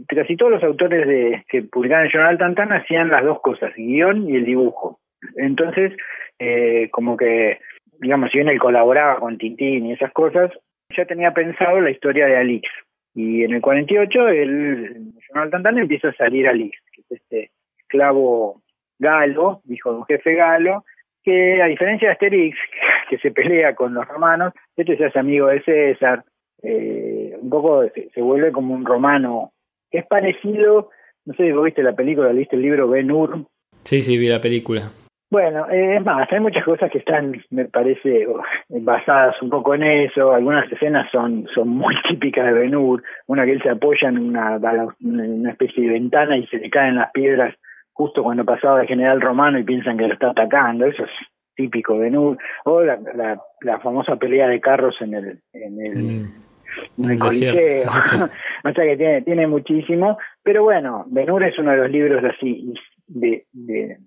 [0.07, 4.29] casi todos los autores de que publicaban el Journal Tantan hacían las dos cosas, guion
[4.29, 4.99] y el dibujo.
[5.35, 5.93] Entonces,
[6.39, 7.59] eh, como que,
[7.99, 10.51] digamos, si bien él colaboraba con Tintín y esas cosas,
[10.95, 12.67] ya tenía pensado la historia de Alix.
[13.13, 18.61] Y en el 48, el, Journal Tantan empieza a salir Alix, que es este esclavo
[18.99, 20.85] galo, hijo de un jefe galo,
[21.23, 22.57] que a diferencia de Asterix,
[23.09, 26.23] que se pelea con los romanos, este se hace amigo de César,
[26.63, 29.51] eh, un poco se, vuelve como un romano
[29.91, 30.89] es parecido,
[31.25, 33.45] no sé si vos viste la película, ¿viste el libro Ben Hur?
[33.83, 34.91] Sí, sí, vi la película.
[35.31, 38.27] Bueno, eh, es más, hay muchas cosas que están, me parece,
[38.67, 40.33] basadas un poco en eso.
[40.33, 43.01] Algunas escenas son, son muy típicas de Ben Hur.
[43.27, 44.59] Una que él se apoya en una,
[44.99, 47.55] una especie de ventana y se le caen las piedras
[47.93, 50.85] justo cuando pasaba el general romano y piensan que lo está atacando.
[50.85, 51.11] Eso es
[51.55, 52.37] típico de Ben Hur.
[52.65, 52.99] O la,
[53.61, 56.50] la, famosa pelea de carros en el, en el, mm
[56.97, 57.91] el coliseo.
[58.63, 60.17] o sea que tiene, tiene muchísimo.
[60.43, 62.73] Pero bueno, Benur es uno de los libros así
[63.07, 63.97] de, de,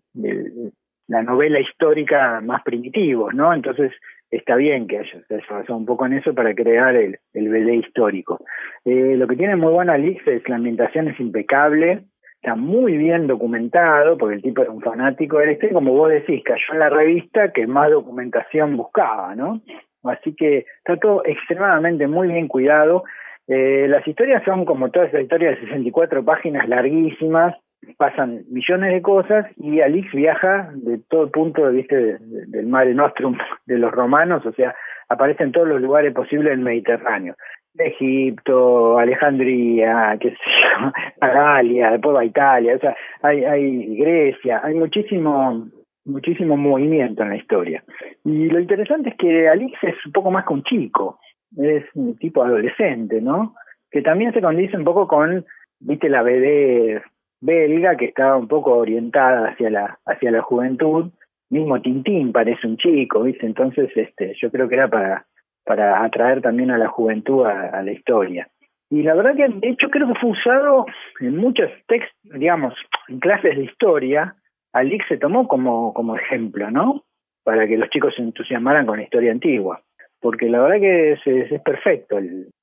[1.06, 3.52] la novela histórica más primitivos, ¿no?
[3.52, 3.92] Entonces
[4.30, 7.74] está bien que haya se basado un poco en eso para crear el, el BD
[7.74, 8.44] histórico.
[8.84, 12.04] Eh, lo que tiene muy buena Alix es la ambientación es impecable,
[12.36, 16.42] está muy bien documentado, porque el tipo era un fanático del este, como vos decís,
[16.44, 19.62] cayó en la revista que más documentación buscaba, ¿no?
[20.04, 23.04] Así que está todo extremadamente muy bien cuidado.
[23.48, 27.54] Eh, las historias son como todas las historias de 64 páginas larguísimas,
[27.98, 33.36] pasan millones de cosas y Alix viaja de todo punto de vista del Mare Nostrum
[33.66, 34.74] de los romanos, o sea,
[35.08, 37.34] aparece en todos los lugares posibles del Mediterráneo.
[37.76, 44.74] Egipto, Alejandría, qué sé yo, Galia, después va Italia, o sea, hay, hay Grecia, hay
[44.74, 45.66] muchísimo
[46.04, 47.84] muchísimo movimiento en la historia.
[48.24, 51.18] Y lo interesante es que Alix es un poco más que un chico,
[51.56, 53.54] es un tipo adolescente, ¿no?
[53.90, 55.44] Que también se condice un poco con,
[55.80, 57.00] viste, la BD
[57.40, 61.10] belga, que estaba un poco orientada hacia la, hacia la juventud.
[61.50, 63.46] Mismo Tintín parece un chico, ¿viste?
[63.46, 65.26] Entonces, este, yo creo que era para,
[65.64, 68.48] para atraer también a la juventud a, la historia.
[68.90, 70.86] Y la verdad que, de hecho, creo que fue usado
[71.20, 72.74] en muchos textos, digamos,
[73.08, 74.34] en clases de historia,
[74.74, 77.04] Alix se tomó como, como ejemplo, ¿no?
[77.44, 79.80] Para que los chicos se entusiasmaran con la historia antigua.
[80.20, 82.18] Porque la verdad que es, es, perfecto,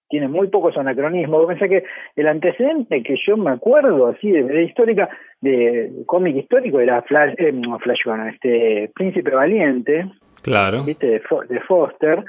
[0.10, 1.48] tiene muy pocos anacronismos.
[1.48, 1.84] Pensé que
[2.16, 7.36] el antecedente que yo me acuerdo así de, de histórica, de cómic histórico, era Flash,
[7.38, 10.12] eh, Flash bueno, este Príncipe Valiente,
[10.44, 10.84] claro.
[10.84, 11.08] ¿viste?
[11.08, 12.26] De, de Foster.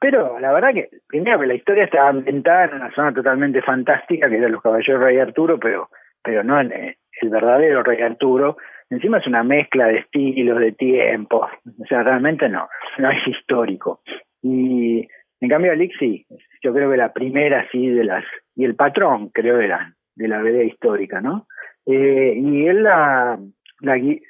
[0.00, 4.30] Pero la verdad que, primero que la historia estaba ambientada en una zona totalmente fantástica,
[4.30, 5.90] que era los caballeros Rey Arturo, pero,
[6.22, 8.56] pero no en el verdadero Rey Arturo,
[8.90, 11.48] Encima es una mezcla de estilos, de tiempos,
[11.78, 14.00] o sea, realmente no, no es histórico.
[14.42, 15.06] Y
[15.40, 16.26] en cambio Alix sí,
[16.62, 18.24] yo creo que la primera sí de las,
[18.56, 21.46] y el patrón creo era de la BD histórica, ¿no?
[21.86, 23.38] Eh, y él la,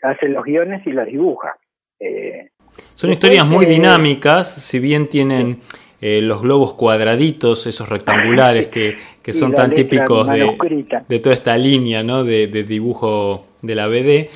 [0.03, 1.57] hace los guiones y las dibuja.
[1.99, 2.51] Eh,
[2.95, 5.59] Son historias muy dinámicas, si bien tienen
[6.01, 11.59] eh, los globos cuadraditos, esos rectangulares que, que son tan típicos de, de, toda esta
[11.59, 12.25] línea ¿no?
[12.25, 14.29] de, de dibujo de la BD.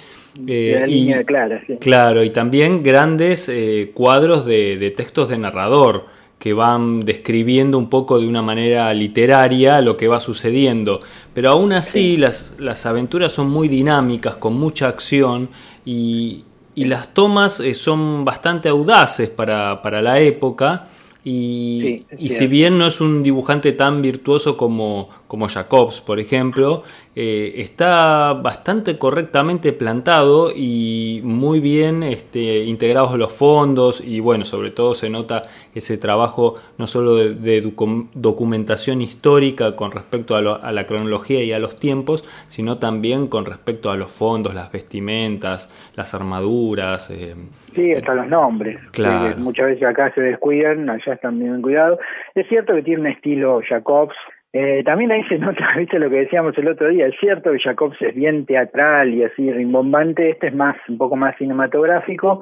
[0.47, 6.07] Eh, y, clara, Claro, y también grandes eh, cuadros de, textos de narrador
[6.39, 11.01] que van describiendo un poco de una manera literaria lo que va sucediendo.
[11.33, 15.49] Pero aún así las, las aventuras son muy dinámicas, con mucha acción
[15.85, 16.45] y,
[16.75, 20.89] y las tomas eh, son bastante audaces para, para la época.
[21.27, 26.83] Y, si bien no es un dibujante tan virtuoso como, como Jacobs, por ejemplo,
[27.17, 34.71] eh, está bastante correctamente plantado y muy bien este, integrados los fondos y bueno, sobre
[34.71, 35.43] todo se nota
[35.77, 37.73] ese trabajo no solo de,
[38.15, 43.93] documentación histórica con respecto a, la cronología y a los tiempos, sino también con respecto
[43.93, 47.11] a los fondos, las vestimentas, las armaduras.
[47.11, 47.35] Eh,
[47.75, 48.81] sí, hasta los nombres.
[48.91, 49.37] Claro.
[49.39, 52.01] muchas veces acá se descuidan, allá están bien cuidados.
[52.35, 54.17] Es cierto que tiene un estilo Jacobs.
[54.57, 57.59] Eh, también ahí se nota, viste lo que decíamos el otro día, es cierto que
[57.59, 62.41] Jacobs es bien teatral y así rimbombante, este es más un poco más cinematográfico.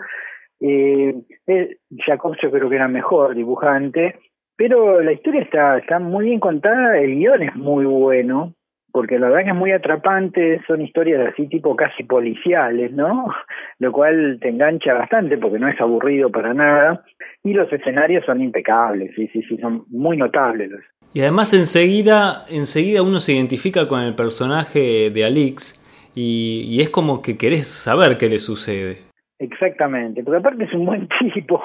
[0.60, 1.14] Eh,
[1.46, 4.16] eh, Jacobs yo creo que era mejor dibujante,
[4.56, 8.52] pero la historia está, está muy bien contada, el guion es muy bueno,
[8.92, 13.28] porque la verdad es muy atrapante, son historias así tipo casi policiales, ¿no?
[13.78, 17.02] Lo cual te engancha bastante porque no es aburrido para nada
[17.42, 20.72] y los escenarios son impecables, sí, sí, sí, son muy notables.
[21.14, 25.78] Y además enseguida, enseguida uno se identifica con el personaje de Alix
[26.14, 28.98] y, es como que querés saber qué le sucede.
[29.38, 31.60] Exactamente, porque aparte es un buen tipo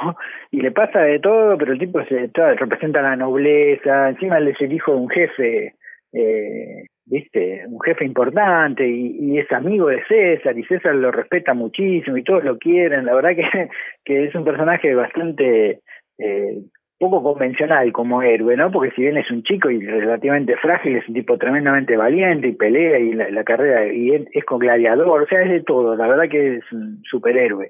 [0.52, 4.62] y le pasa de todo, pero el tipo se, representa la nobleza, encima él es
[4.62, 5.76] el hijo de un jefe
[6.14, 12.18] eh, viste, un jefe importante y, es amigo de César y César lo respeta muchísimo
[12.18, 13.06] y todos lo quieren.
[13.06, 13.70] La verdad que,
[14.06, 15.82] que es un personaje bastante
[16.18, 16.62] eh,
[17.00, 18.72] poco convencional como héroe, ¿no?
[18.72, 22.54] Porque si bien es un chico y relativamente frágil, es un tipo tremendamente valiente y
[22.54, 25.96] pelea y la, carrera y es, con gladiador, o sea, es de todo.
[25.96, 27.70] La verdad que es un superhéroe.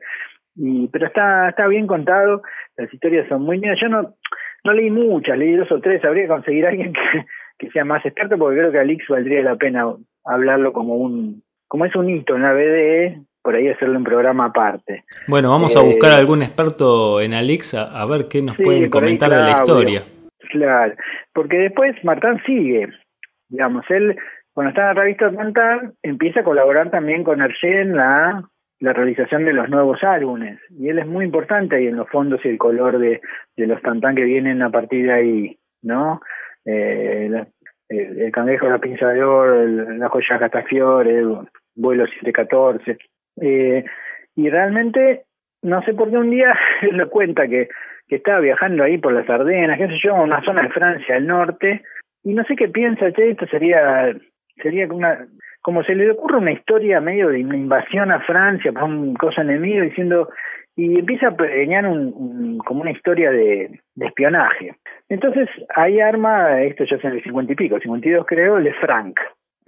[0.55, 2.41] Y, pero está, está bien contado,
[2.77, 3.75] las historias son muy bien.
[3.81, 4.15] Yo no,
[4.63, 7.25] no leí muchas, leí dos o tres, habría que conseguir a alguien que,
[7.59, 9.85] que sea más experto, porque creo que Alix valdría la pena
[10.23, 14.47] hablarlo como un, como es un hito en la BDE, por ahí hacerle un programa
[14.47, 15.05] aparte.
[15.25, 19.29] Bueno, vamos a buscar eh, algún experto en Alix a, ver qué nos pueden comentar
[19.29, 20.01] de la historia.
[20.51, 20.93] Claro,
[21.31, 22.89] porque después Martán sigue,
[23.47, 24.17] digamos, él
[24.53, 28.43] cuando está en la revista Tantar empieza a colaborar también con Hergé en la,
[28.81, 32.41] la realización de los nuevos álbumes, y él es muy importante ahí en los fondos
[32.43, 33.21] y el color de,
[33.55, 36.19] de los Tantán que vienen a partir de ahí, ¿no?
[36.65, 37.29] eh,
[37.87, 42.97] el, el, cangrejo la pinza de oro, la joya Catafiore, el vuelo 714.
[43.41, 43.83] Eh,
[44.35, 45.23] y realmente,
[45.61, 47.69] no sé por qué un día él lo cuenta que,
[48.07, 51.27] que estaba viajando ahí por las Ardenas, qué sé yo, una zona de Francia del
[51.27, 51.83] norte,
[52.23, 54.13] y no sé qué piensa, che, esto sería,
[54.61, 55.27] sería una,
[55.61, 59.41] como se le ocurre una historia medio de una invasión a Francia por un cosa
[59.41, 60.29] enemigo, diciendo,
[60.77, 64.75] y empieza a peñar un, como una historia de, espionaje.
[65.09, 69.19] Entonces ahí arma, esto ya es en el cincuenta y pico, 52 creo, Le Franc.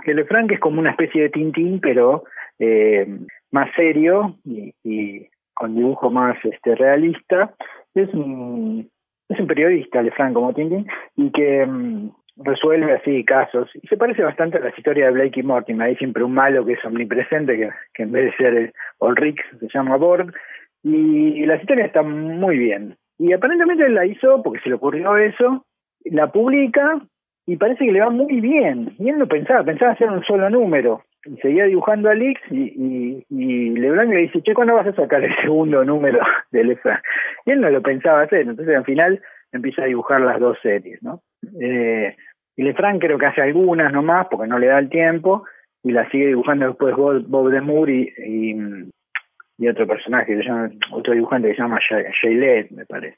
[0.03, 2.23] Que Le Franc es como una especie de Tintín, pero
[2.57, 3.07] eh,
[3.51, 7.53] más serio y, con dibujo más este realista.
[7.93, 8.89] Es un,
[9.27, 13.69] es un periodista, Le Franc, como Tintín, y que mm, resuelve así casos.
[13.81, 15.87] Y se parece bastante a la historia de Blake y Mortimer.
[15.87, 19.67] Hay siempre un malo que es omnipresente, que, en vez de ser el Ulrich se
[19.73, 20.33] llama Borg
[20.81, 22.95] y la historia está muy bien.
[23.17, 25.65] Y aparentemente él la hizo porque se le ocurrió eso,
[26.05, 27.01] la publica
[27.49, 28.93] y parece que le va muy bien.
[28.99, 31.01] Y él no pensaba, pensaba hacer un solo número.
[31.25, 34.93] Y seguía dibujando a Lix y, y, y Leblanc le dice, che, ¿cuándo vas a
[34.93, 36.19] sacar el segundo número
[36.51, 37.01] de Lefranc?
[37.47, 39.19] Y él no lo pensaba hacer, entonces al final
[39.51, 41.23] empieza a dibujar las dos series, ¿no?
[41.59, 42.15] Eh,
[42.55, 45.43] y Lefranc creo que hace algunas nomás porque no le da el tiempo
[45.81, 48.53] y la sigue dibujando después Bob, Bob de Moore y
[49.67, 51.79] otro personaje, que se llama, otro dibujante que se llama
[52.21, 53.17] Jaylet, me parece.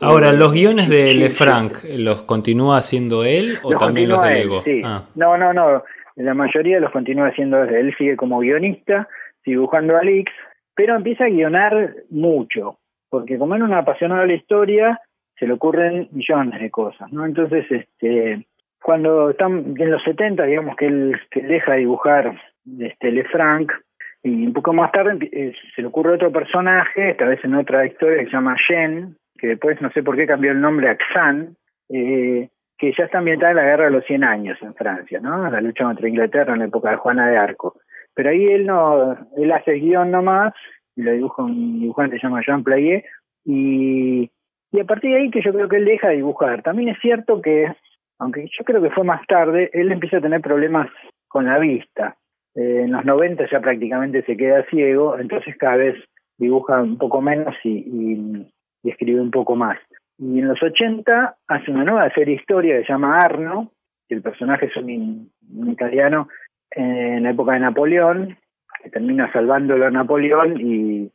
[0.00, 4.62] Ahora, ¿los guiones de Lefranc los continúa haciendo él o también los de Lego?
[4.84, 5.04] Ah.
[5.14, 5.82] No, no, no.
[6.16, 7.74] La mayoría los continúa haciendo él.
[7.74, 9.08] Él sigue como guionista,
[9.44, 10.30] dibujando a Lix,
[10.74, 15.00] pero empieza a guionar mucho, porque como era un apasionado de la historia,
[15.38, 17.26] se le ocurren millones de cosas, ¿no?
[17.26, 18.46] Entonces, este,
[18.82, 22.38] cuando están en los 70, digamos que él, que deja de dibujar
[22.78, 23.72] este, Lefranc,
[24.22, 27.84] y un poco más tarde eh, se le ocurre otro personaje, esta vez en otra
[27.86, 30.96] historia que se llama Jen, que después no sé por qué cambió el nombre a
[30.96, 31.56] Xan,
[31.88, 35.50] eh, que ya está ambientada en la guerra de los 100 años en Francia, ¿no?
[35.50, 37.74] La lucha contra Inglaterra en la época de Juana de Arco.
[38.14, 40.52] Pero ahí él no, él hace guion nomás,
[40.94, 43.04] y lo dibuja un dibujante que se llama Jean Playet,
[43.44, 44.30] y,
[44.70, 46.62] y a partir de ahí que yo creo que él deja de dibujar.
[46.62, 47.72] También es cierto que,
[48.18, 50.88] aunque yo creo que fue más tarde, él empieza a tener problemas
[51.28, 52.16] con la vista.
[52.54, 55.96] Eh, en los 90 ya prácticamente se queda ciego, entonces cada vez
[56.38, 58.48] dibuja un poco menos y,
[58.82, 59.78] escribe un poco más.
[60.18, 63.70] Y en los 80 hace una nueva serie historia que se llama Arno,
[64.08, 65.30] que el personaje es un,
[65.68, 66.28] italiano
[66.72, 68.36] en la época de Napoleón,
[68.82, 71.10] que termina salvándolo a Napoleón y,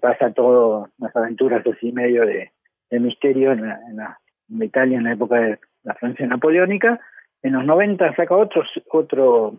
[0.00, 2.50] pasa todo las aventuras así medio de,
[2.90, 7.00] misterio en, Italia en la época de la Francia napoleónica.
[7.42, 9.56] En los 90 saca otro, otro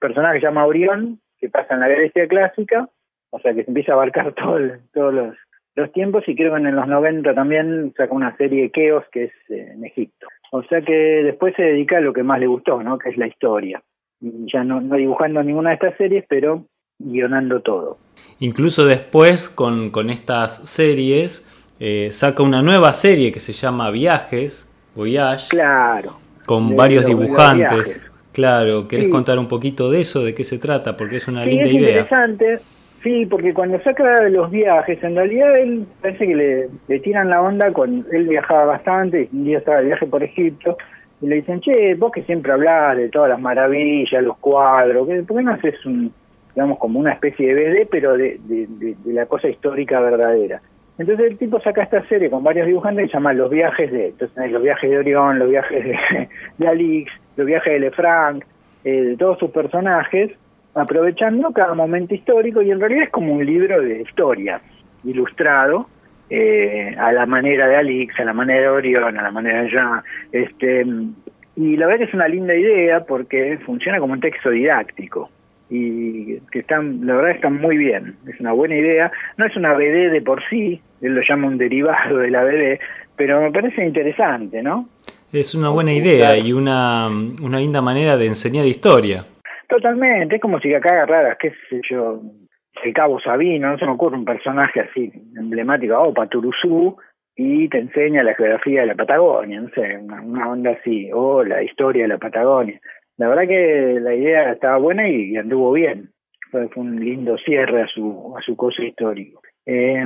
[0.00, 2.88] personaje que se llama Orión, que pasa en la Grecia clásica,
[3.30, 4.58] o sea que se empieza a abarcar todo
[4.92, 5.36] todos los,
[5.76, 9.24] los, tiempos y creo que en los 90 también saca una serie de Keos que
[9.24, 10.26] es eh, en Egipto.
[10.52, 12.98] O sea que después se dedica a lo que más le gustó, ¿no?
[12.98, 13.82] que es la historia.
[14.20, 16.66] Ya no, no dibujando ninguna de estas series, pero
[16.98, 17.98] guionando todo.
[18.40, 21.46] Incluso después con, con estas series
[21.78, 25.48] eh, saca una nueva serie que se llama Viajes, Voyage.
[25.48, 26.18] Claro.
[26.44, 28.09] Con varios dibujantes.
[28.32, 30.24] Claro, ¿querés contar un poquito de eso?
[30.24, 30.96] ¿De qué se trata?
[30.96, 31.88] Porque es una linda es idea.
[31.88, 32.58] interesante.
[33.02, 37.40] Sí, porque cuando saca los viajes, en realidad él parece que le, le tiran la
[37.40, 38.06] onda con.
[38.12, 40.76] Él viajaba bastante, un día estaba de viaje por Egipto,
[41.22, 45.36] y le dicen, che, vos que siempre hablas de todas las maravillas, los cuadros, ¿por
[45.36, 46.12] qué no haces un,
[46.54, 50.60] digamos, como una especie de BD, pero de, de, de, la cosa histórica verdadera?
[51.00, 54.08] Entonces el tipo saca esta serie con varios dibujantes que se llama Los viajes de,
[54.08, 56.28] entonces los viajes de Orión, los viajes de,
[56.58, 58.44] de Alix, los viajes de Lefranc,
[58.84, 60.30] eh, de todos sus personajes,
[60.74, 64.60] aprovechando cada momento histórico y en realidad es como un libro de historia
[65.02, 65.86] ilustrado
[66.28, 69.70] eh, a la manera de Alix, a la manera de Orión, a la manera de
[69.70, 70.84] Jean, este
[71.56, 75.30] y la verdad es una linda idea porque funciona como un texto didáctico
[75.70, 79.72] y que están, la verdad están muy bien, es una buena idea, no es una
[79.72, 82.80] BD de por sí, él lo llama un derivado de la BD,
[83.16, 84.88] pero me parece interesante, ¿no?
[85.32, 89.24] Es una buena idea y una, una linda manera de enseñar historia.
[89.68, 92.20] Totalmente, es como si acá agarraras, qué sé yo,
[92.82, 96.96] el Cabo Sabino, no se me ocurre un personaje así emblemático, o oh, Paturuzú,
[97.36, 101.62] y te enseña la geografía de la Patagonia, no sé, una, onda así, o la
[101.62, 102.80] historia de la Patagonia.
[103.20, 106.10] La verdad que la idea estaba buena y, anduvo bien.
[106.50, 109.42] Fue, un lindo cierre a su, a su coso histórico.
[109.66, 110.02] Eh,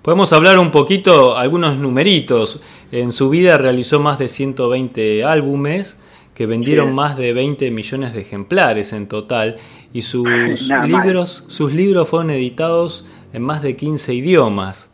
[0.00, 2.62] Podemos hablar un poquito, algunos numeritos.
[2.90, 6.00] En su vida realizó más de 120 álbumes
[6.34, 9.56] que vendieron más de 20 millones de ejemplares en total
[9.92, 10.26] y sus
[10.86, 13.04] libros sus libros fueron editados
[13.34, 14.90] en más de 15 idiomas.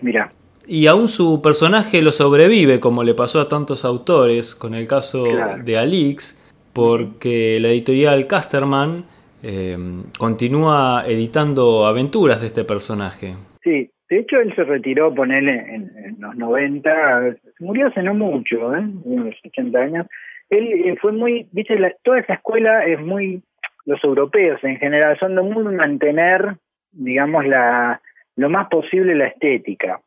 [0.00, 0.32] mira.
[0.66, 5.24] Y aún su personaje lo sobrevive, como le pasó a tantos autores, con el caso
[5.62, 6.39] de Alix,
[6.72, 9.04] porque la editorial Casterman
[9.42, 9.76] eh,
[10.18, 13.34] continúa editando aventuras de este personaje.
[13.62, 18.84] Sí, de hecho él se retiró, ponerle en, los 90, murió hace no mucho, ¿eh?
[19.04, 20.06] unos 80 años,
[20.50, 23.42] él eh, fue muy, viste, toda esa escuela es muy,
[23.86, 26.56] los europeos en general son de muy mantener,
[26.92, 28.00] digamos, la
[28.36, 30.00] lo más posible la estética.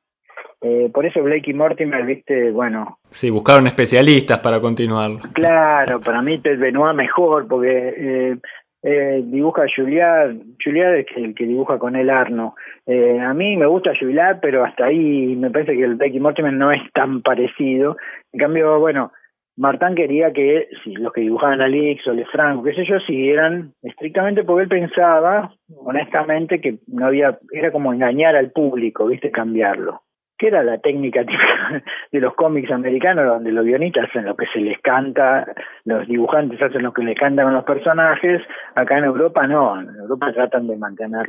[0.63, 2.99] Eh, por eso Blake y Mortimer, viste, bueno.
[3.09, 5.19] Sí, buscaron especialistas para continuarlo.
[5.33, 8.37] Claro, para mí Ted Benoit mejor, porque eh,
[8.81, 12.55] eh, dibuja Juliard, Juliard es el que dibuja con el Arno.
[12.85, 16.19] Eh, a mí me gusta Juliard, pero hasta ahí me parece que el Blake y
[16.19, 17.95] Mortimer no es tan parecido.
[18.31, 19.11] En cambio, bueno,
[19.55, 23.73] Martán quería que si los que dibujaban a Lix o Lefranco, qué sé yo, siguieran
[23.83, 30.02] estrictamente porque él pensaba, honestamente, que no había, era como engañar al público, viste, cambiarlo.
[30.45, 34.59] Era la técnica típica de los cómics americanos, donde los guionistas hacen lo que se
[34.59, 35.47] les canta,
[35.85, 38.41] los dibujantes hacen lo que les cantan a los personajes,
[38.75, 41.27] acá en Europa no, en Europa tratan de mantener.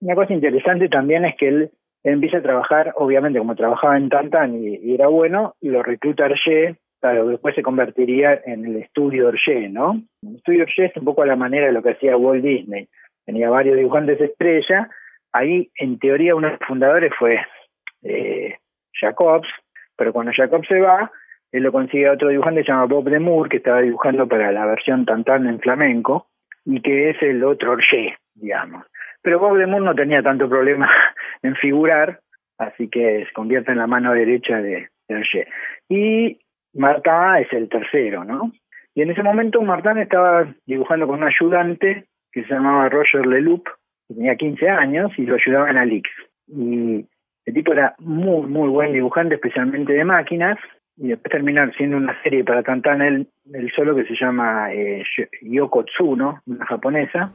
[0.00, 1.70] Una cosa interesante también es que él,
[2.04, 7.28] empieza a trabajar, obviamente como trabajaba en Tantan y, era bueno, lo recluta Arché Claro,
[7.28, 10.02] después se convertiría en el estudio Orgé, ¿no?
[10.22, 12.88] El estudio Orgé es un poco a la manera de lo que hacía Walt Disney.
[13.24, 14.88] Tenía varios dibujantes estrella.
[15.32, 17.38] Ahí, en teoría, uno de los fundadores fue
[18.08, 18.58] eh,
[18.92, 19.48] Jacobs,
[19.96, 21.10] pero cuando Jacobs se va,
[21.52, 24.26] él lo consigue a otro dibujante que se llama Bob de Moore, que estaba dibujando
[24.28, 26.28] para la versión Tantan en flamenco,
[26.64, 28.84] y que es el otro Orgé, digamos.
[29.22, 30.90] Pero Bob de Moore no tenía tanto problema
[31.42, 32.20] en figurar,
[32.58, 35.48] así que se convierte en la mano derecha de, de.
[35.88, 36.38] Y
[36.74, 38.52] Marta es el tercero, ¿no?
[38.94, 43.66] Y en ese momento Martin estaba dibujando con un ayudante que se llamaba Roger Leloup,
[44.08, 46.10] que tenía 15 años y lo ayudaba en Alix.
[46.48, 47.06] Y
[47.46, 50.58] el tipo era muy, muy buen dibujante, especialmente de máquinas,
[50.96, 55.04] y después terminar siendo una serie para cantar él, él solo que se llama eh,
[55.42, 57.30] Yoko Tsuno, una japonesa.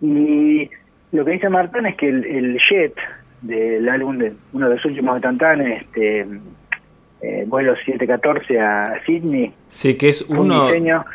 [0.00, 0.68] Y
[1.12, 2.94] lo que dice Martin es que el, el Jet
[3.40, 6.26] del álbum de uno de los últimos de Tantan, este
[7.22, 9.52] eh, vuelo 714 a Sydney.
[9.68, 10.68] Sí, que es uno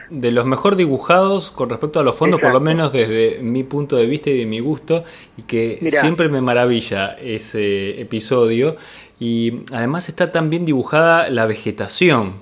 [0.09, 3.97] de los mejor dibujados con respecto a los fondos, por lo menos desde mi punto
[3.97, 5.03] de vista y de mi gusto,
[5.37, 8.77] y que siempre me maravilla ese episodio.
[9.19, 12.35] Y además está tan bien dibujada la vegetación.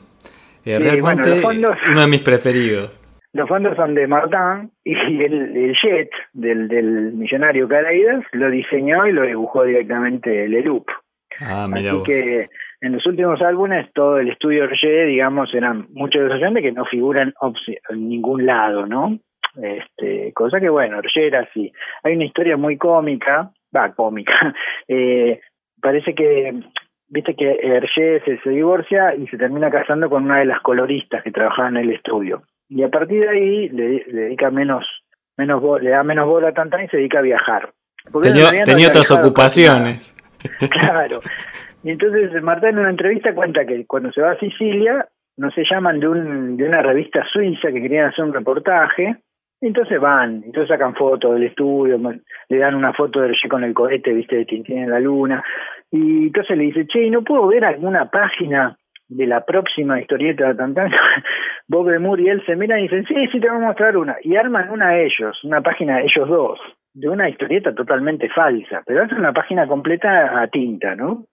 [0.64, 3.00] Eh, realmente uno de mis preferidos.
[3.34, 9.12] Los fondos son de Martin y el, jet del, del millonario Calaidas lo diseñó y
[9.12, 10.88] lo dibujó directamente Leloup.
[11.42, 12.50] Ah, mira Así que
[12.82, 16.72] en los últimos álbumes todo el estudio Hergé, digamos, eran muchos de esos oyentes que
[16.72, 17.34] no figuran
[17.90, 19.20] en ningún lado, ¿no?
[19.62, 21.72] Este, cosa que bueno, Hergé era así.
[22.04, 24.34] Hay una historia muy cómica, va, cómica,
[24.88, 25.40] eh,
[25.82, 26.54] parece que
[27.08, 31.24] viste que Hergé se, se, divorcia y se termina casando con una de las coloristas
[31.24, 32.44] que trabajaba en el estudio.
[32.68, 34.86] Y a partir de ahí le, dedica menos,
[35.38, 37.74] menos le da menos bola a Tantán y se dedica a viajar.
[38.22, 40.16] tenía, otras ocupaciones.
[40.70, 41.22] Claro.
[41.86, 45.08] Y entonces Marta en una entrevista cuenta que cuando se va a Sicilia,
[45.38, 49.18] no se llaman de, un, de una revista suiza que querían hacer un reportaje,
[49.62, 52.00] y entonces van, entonces sacan fotos del estudio,
[52.50, 55.44] le dan una foto del con el cohete, viste, de Tintín en la luna,
[55.92, 58.76] y entonces le dice, che, ¿no puedo ver alguna página
[59.08, 60.92] de la próxima historieta de Tantan?
[61.68, 63.96] Bob de Moore y él se miran y dicen, sí, sí, te voy a mostrar
[63.96, 66.60] una, y arman una de ellos, una página de ellos dos,
[66.96, 71.26] de una historieta totalmente falsa, pero es una página completa a tinta, ¿no?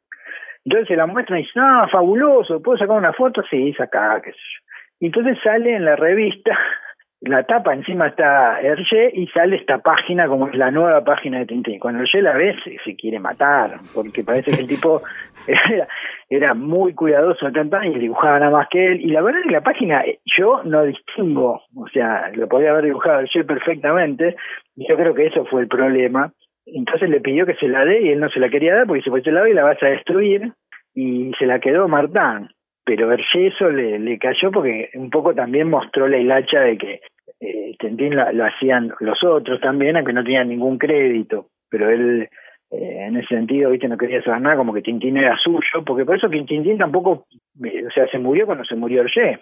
[0.65, 3.43] Entonces se la muestran y dicen, ah, fabuloso, ¿puedo sacar una foto?
[3.51, 5.07] Sí, saca, qué sé yo.
[5.07, 6.57] Entonces sale en la revista
[7.23, 11.47] la tapa encima está Hergé y sale esta página como es la nueva página de
[11.47, 11.79] Tintín.
[11.79, 15.03] Cuando Hergé la ve se, quiere matar, porque parece que el tipo
[16.29, 19.01] era, muy cuidadoso de y dibujaba nada más que él.
[19.01, 20.03] Y la verdad es que la página
[20.37, 24.35] yo no distingo, o sea, lo podía haber dibujado Hergé perfectamente,
[24.75, 26.33] y yo creo que eso fue el problema.
[26.67, 28.99] Entonces le pidió que se la dé y él no se la quería dar porque
[28.99, 30.53] dice, pues te la doy la vas a destruir.
[30.95, 32.51] Y se la quedó Martán
[32.85, 37.01] pero Hergé le, le cayó porque un poco también mostró la hilacha de que
[37.41, 42.29] eh, Tintín lo, hacían los otros también, aunque no tenían ningún crédito, pero él
[42.71, 46.05] eh, en ese sentido, viste, no quería saber nada, como que Tintín era suyo, porque
[46.05, 47.27] por eso que Tintín tampoco,
[47.65, 49.41] eh, o sea, se murió cuando se murió Hergé.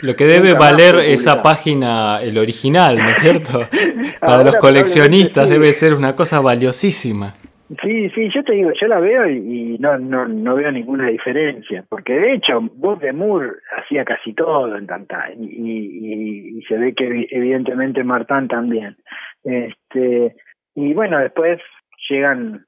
[0.00, 3.60] Lo que debe valer esa página, el original, ¿no es cierto?
[4.20, 7.34] Para los coleccionistas debe ser una cosa valiosísima.
[7.82, 11.84] Sí, sí, yo te digo, yo la veo y, no, no, no veo ninguna diferencia,
[11.86, 16.78] porque de hecho Bob de Moore hacía casi todo en Tantán y, y, y, se
[16.78, 18.96] ve que evidentemente Martán también.
[19.44, 20.34] Este,
[20.74, 21.60] y bueno, después
[22.08, 22.64] llegan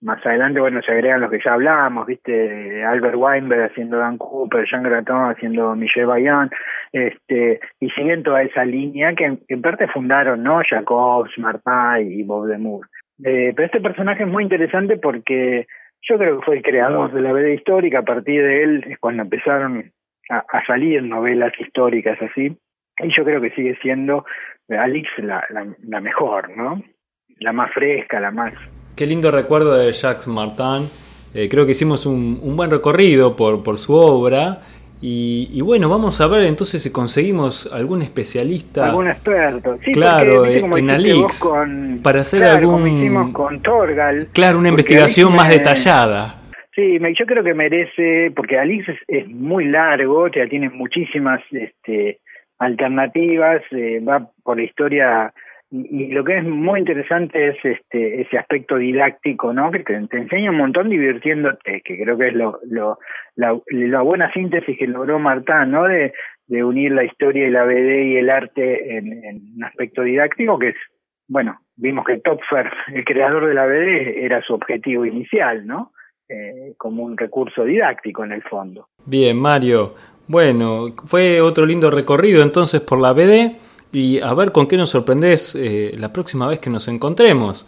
[0.00, 4.64] más adelante, bueno, se agregan los que ya hablamos, viste, Albert Weinberg haciendo Dan Cooper,
[4.64, 6.50] Jean Graton haciendo Michel Bayan,
[6.92, 10.60] este, y siguen toda esa línea que en, parte fundaron, ¿no?
[10.68, 12.88] Jacobs, Martin y Bob de Moore.
[13.24, 15.66] Eh, pero este personaje es muy interesante porque
[16.02, 18.98] yo creo que fue el creador de la BD histórica, a partir de él es
[18.98, 19.92] cuando empezaron
[20.30, 22.56] a, salir novelas históricas así,
[23.00, 24.24] y yo creo que sigue siendo
[24.68, 26.82] Alix la, la, mejor, ¿no?
[27.40, 28.52] La más fresca, la más...
[28.98, 30.88] Qué lindo recuerdo de Jacques Martin.
[31.32, 34.58] Eh, creo que hicimos un, un, buen recorrido por, por su obra
[35.00, 38.86] y, bueno, vamos a ver entonces si conseguimos algún especialista.
[38.86, 39.78] Algún experto.
[39.92, 41.48] claro, en Alix.
[42.02, 43.32] para hacer algún.
[43.32, 44.26] con Torgal.
[44.32, 46.42] Claro, una investigación más detallada.
[46.74, 52.18] Sí, yo creo que merece, porque Alix es, muy largo, ya tiene muchísimas este,
[52.58, 55.32] alternativas, eh, va por la historia
[55.70, 59.70] y, lo que es muy interesante es este ese aspecto didáctico, ¿no?
[59.70, 62.98] Que te, enseña un montón divirtiéndote, que creo que es lo, lo
[63.36, 65.84] la, la buena síntesis que logró Martán, ¿no?
[65.84, 66.12] De,
[66.46, 70.58] de unir la historia y la BD y el arte en, en un aspecto didáctico
[70.58, 70.76] que es,
[71.28, 75.92] bueno, vimos que Topfer, el creador de la BD, era su objetivo inicial, ¿no?
[76.28, 78.88] Eh, como un recurso didáctico en el fondo.
[79.06, 79.94] Bien, Mario.
[80.26, 83.56] Bueno, fue otro lindo recorrido entonces por la BD
[83.92, 87.66] y a ver con qué nos sorprendes eh, la próxima vez que nos encontremos.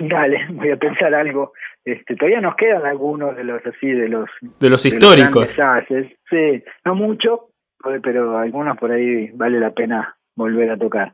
[0.00, 1.52] Dale, voy a pensar algo.
[1.84, 4.28] Este, todavía nos quedan algunos de los así de los
[4.58, 5.56] de los históricos.
[6.30, 7.50] sí, no mucho,
[8.02, 11.12] pero algunos por ahí vale la pena volver a tocar.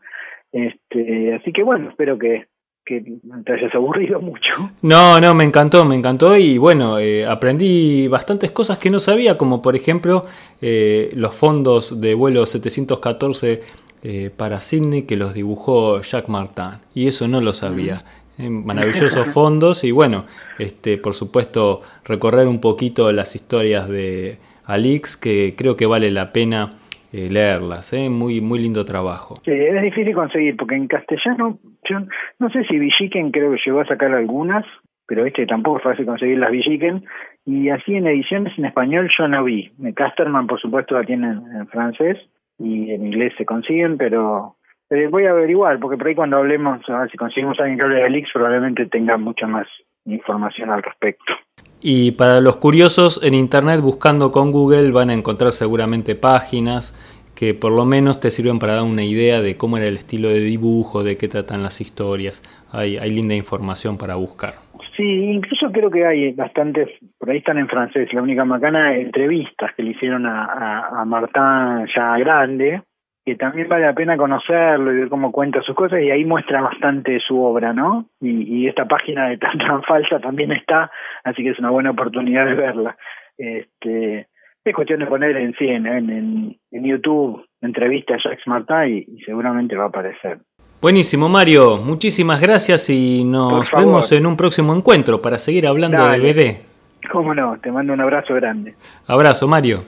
[0.52, 2.46] Este, así que bueno, espero que
[2.84, 3.04] que
[3.44, 4.70] te hayas aburrido mucho.
[4.82, 9.38] No, no, me encantó, me encantó y bueno, eh, aprendí bastantes cosas que no sabía,
[9.38, 10.24] como por ejemplo
[10.60, 13.60] eh, los fondos de vuelo 714
[14.02, 18.02] eh, para Sydney que los dibujó Jacques Martin y eso no lo sabía.
[18.38, 20.24] Eh, maravillosos fondos y bueno,
[20.58, 26.32] este, por supuesto recorrer un poquito las historias de Alix que creo que vale la
[26.32, 26.70] pena
[27.12, 28.08] eh, leerlas, ¿eh?
[28.08, 29.40] muy muy lindo trabajo.
[29.44, 31.98] Sí, es difícil conseguir porque en castellano yo
[32.38, 34.64] no sé si Villiquen creo que llegó a sacar algunas,
[35.06, 37.04] pero este tampoco es fácil conseguir las Villiquen
[37.44, 39.70] y así en ediciones en español yo no vi.
[39.94, 42.16] Casterman por supuesto la tiene en francés
[42.60, 44.56] y en inglés se consiguen, pero
[44.90, 47.84] eh, voy a averiguar, porque por ahí cuando hablemos, a ver si conseguimos alguien que
[47.84, 49.66] hable de Alix, probablemente tenga mucha más
[50.04, 51.32] información al respecto.
[51.80, 56.94] Y para los curiosos, en Internet buscando con Google van a encontrar seguramente páginas
[57.34, 60.28] que por lo menos te sirven para dar una idea de cómo era el estilo
[60.28, 62.42] de dibujo, de qué tratan las historias.
[62.70, 64.69] Hay, hay linda información para buscar.
[65.00, 69.74] Sí, incluso creo que hay bastantes, por ahí están en francés, la única macana, entrevistas
[69.74, 72.82] que le hicieron a, a, ya grande,
[73.24, 76.60] que también vale la pena conocerlo y ver cómo cuenta sus cosas y ahí muestra
[76.60, 78.10] bastante su obra, ¿no?
[78.20, 80.90] Y, esta página de tan tan falsa también está,
[81.24, 82.94] así que es una buena oportunidad de verla.
[83.38, 84.26] Este,
[84.62, 89.20] es cuestión de poner en sí, en, en, en YouTube, entrevista a Jacques Martin y
[89.22, 90.40] seguramente va a aparecer.
[90.80, 91.76] Buenísimo, Mario.
[91.76, 96.32] Muchísimas gracias y nos vemos en un próximo encuentro para seguir hablando Dale.
[96.32, 97.10] de BD.
[97.12, 98.74] Cómo no, te mando un abrazo grande.
[99.06, 99.82] Abrazo, Mario.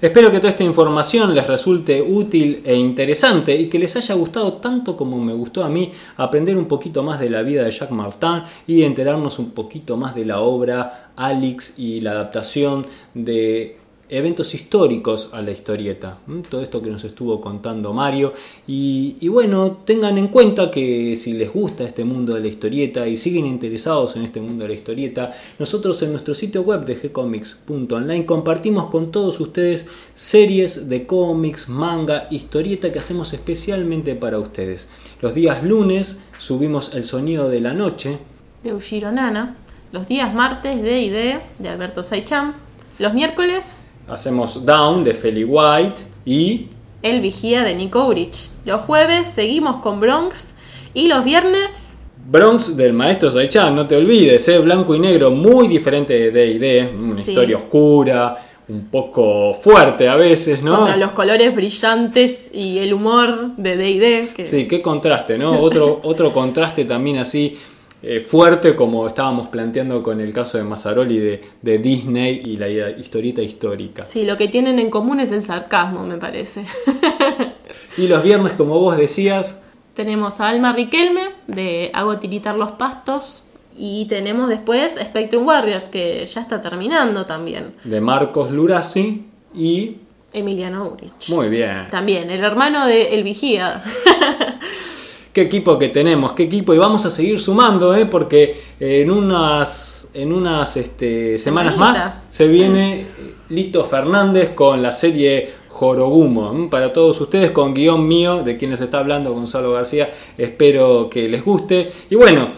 [0.00, 4.54] Espero que toda esta información les resulte útil e interesante y que les haya gustado
[4.54, 7.96] tanto como me gustó a mí aprender un poquito más de la vida de Jacques
[7.96, 13.78] Martin y enterarnos un poquito más de la obra Alix y la adaptación de
[14.14, 16.18] eventos históricos a la historieta.
[16.48, 18.32] Todo esto que nos estuvo contando Mario.
[18.66, 23.16] Y, bueno, tengan en cuenta que si les gusta este mundo de la historieta y
[23.16, 28.24] siguen interesados en este mundo de la historieta, nosotros en nuestro sitio web de gcomics.online
[28.24, 34.88] compartimos con todos ustedes series de cómics, manga, historieta que hacemos especialmente para ustedes.
[35.20, 38.18] Los días lunes subimos El Sonido de la Noche,
[38.62, 39.56] De Ushiro Nana.
[39.90, 42.54] Los días martes de ID de Alberto Saicham.
[42.98, 46.66] Los miércoles hacemos Down de Feli White y
[47.02, 48.48] El Vigía de Nico Urich.
[48.64, 50.56] Los jueves seguimos con Bronx.
[50.94, 51.94] Y los viernes
[52.26, 54.58] Bronx del maestro Saichan, no te olvides, ¿eh?
[54.58, 57.30] blanco y negro, muy diferente de D&D, una Sí.
[57.32, 58.38] historia oscura,
[58.68, 60.74] un poco fuerte a veces, ¿no?
[60.76, 64.28] contra los colores brillantes y el humor de D&D.
[64.34, 65.60] que- Sí, qué contraste, ¿no?
[65.60, 67.58] Otro, otro contraste también así
[68.06, 72.68] eh, fuerte como estábamos planteando con el caso de Mazzaroli de, de Disney y la
[72.68, 74.06] historieta histórica.
[74.06, 76.66] Sí, lo que tienen en común es el sarcasmo, me parece.
[77.96, 79.62] Y los viernes, como vos decías,
[79.94, 83.44] tenemos a Alma Riquelme de Hago tiritar los pastos.
[83.76, 87.74] Y tenemos después Spectrum Warriors, que ya está terminando también.
[87.82, 89.24] de Marcos Lurasi
[89.54, 89.96] y...
[90.32, 91.28] Emiliano Urich.
[91.30, 91.88] Muy bien.
[91.90, 93.82] También, el hermano de El Vigía.
[95.34, 96.74] Qué equipo que tenemos, qué equipo.
[96.74, 98.06] Y vamos a seguir sumando, ¿eh?
[98.06, 103.08] porque en unas, en unas este, semanas más se viene
[103.48, 106.70] Lito Fernández con la serie Jorogumo.
[106.70, 110.08] Para todos ustedes, con guion mío, de quien les está hablando, Gonzalo García.
[110.38, 111.90] Espero que les guste.
[112.10, 112.50] Y bueno.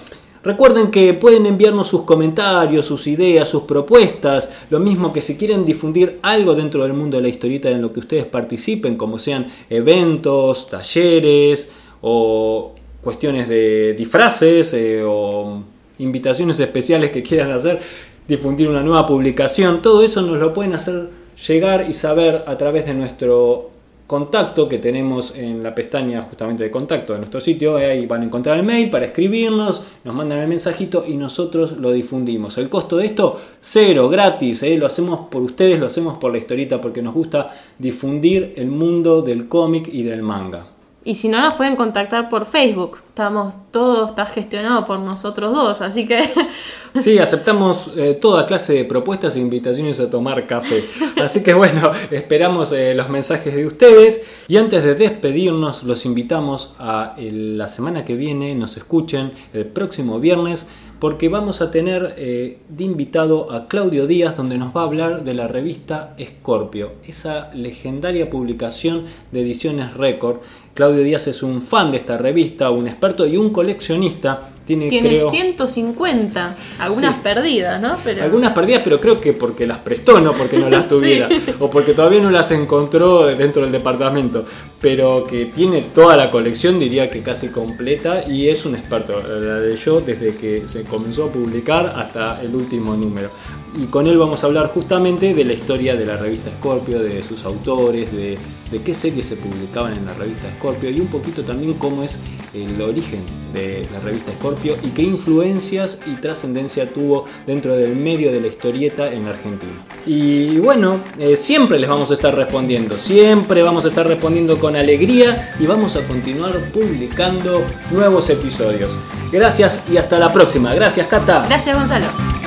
[0.44, 5.64] Recuerden que pueden enviarnos sus comentarios, sus ideas, sus propuestas, lo mismo que si quieren
[5.64, 9.48] difundir algo dentro del mundo de la historieta en lo que ustedes participen, como sean
[9.68, 11.68] eventos, talleres
[12.08, 15.60] o cuestiones de disfraces eh, o
[15.98, 17.80] invitaciones especiales que quieran hacer,
[18.28, 21.08] difundir una nueva publicación, todo eso nos lo pueden hacer
[21.48, 23.70] llegar y saber a través de nuestro
[24.06, 27.76] contacto que tenemos en la pestaña justamente de contacto de nuestro sitio.
[27.76, 31.72] eh, Ahí van a encontrar el mail para escribirnos, nos mandan el mensajito y nosotros
[31.78, 32.56] lo difundimos.
[32.56, 34.62] El costo de esto, cero, gratis.
[34.62, 37.50] eh, Lo hacemos por ustedes, lo hacemos por la historieta porque nos gusta
[37.80, 40.75] difundir el mundo del cómic y del manga.
[41.06, 42.98] Y si no, nos pueden contactar por Facebook.
[43.10, 46.28] Estamos, todo está gestionado por nosotros dos, así que
[46.96, 50.84] Sí, aceptamos eh, toda clase de propuestas e invitaciones a tomar café.
[51.22, 54.26] Así que bueno, esperamos eh, los mensajes de ustedes.
[54.48, 59.66] Y antes de despedirnos, los invitamos a el- la semana que viene, nos escuchen el
[59.66, 60.68] próximo viernes,
[60.98, 65.24] porque vamos a tener eh, de invitado a Claudio Díaz, donde nos va a hablar
[65.24, 70.38] de la revista Scorpio, esa legendaria publicación de ediciones récord.
[70.74, 74.50] Claudio Díaz es un fan de esta revista, un experto y un coleccionista.
[74.66, 77.20] Tiene, tiene creo, 150, algunas Sí.
[77.22, 77.98] perdidas, ¿no?
[78.02, 80.88] Pero algunas perdidas, pero creo que porque las prestó, no porque no las Sí.
[80.88, 81.28] tuviera.
[81.60, 84.44] O porque todavía no las encontró dentro del departamento.
[84.80, 88.24] Pero que tiene toda la colección, diría que casi completa.
[88.28, 89.22] Y es un experto.
[89.40, 93.28] La leyó desde que se comenzó a publicar hasta el último número.
[93.76, 97.22] Y con él vamos a hablar justamente de la historia de la revista Scorpio, de
[97.22, 98.38] sus autores, de,
[98.84, 100.90] qué series se publicaban en la revista Scorpio.
[100.90, 102.18] Y un poquito también cómo es
[102.54, 103.20] el origen
[103.52, 108.46] de la revista Scorpio y qué influencias y trascendencia tuvo dentro del medio de la
[108.46, 109.74] historieta en la Argentina.
[110.06, 114.74] Y bueno, eh, siempre les vamos a estar respondiendo, siempre vamos a estar respondiendo con
[114.76, 118.90] alegría y vamos a continuar publicando nuevos episodios.
[119.30, 120.74] Gracias y hasta la próxima.
[120.74, 121.44] Gracias, Cata.
[121.46, 122.45] gracias Gonzalo.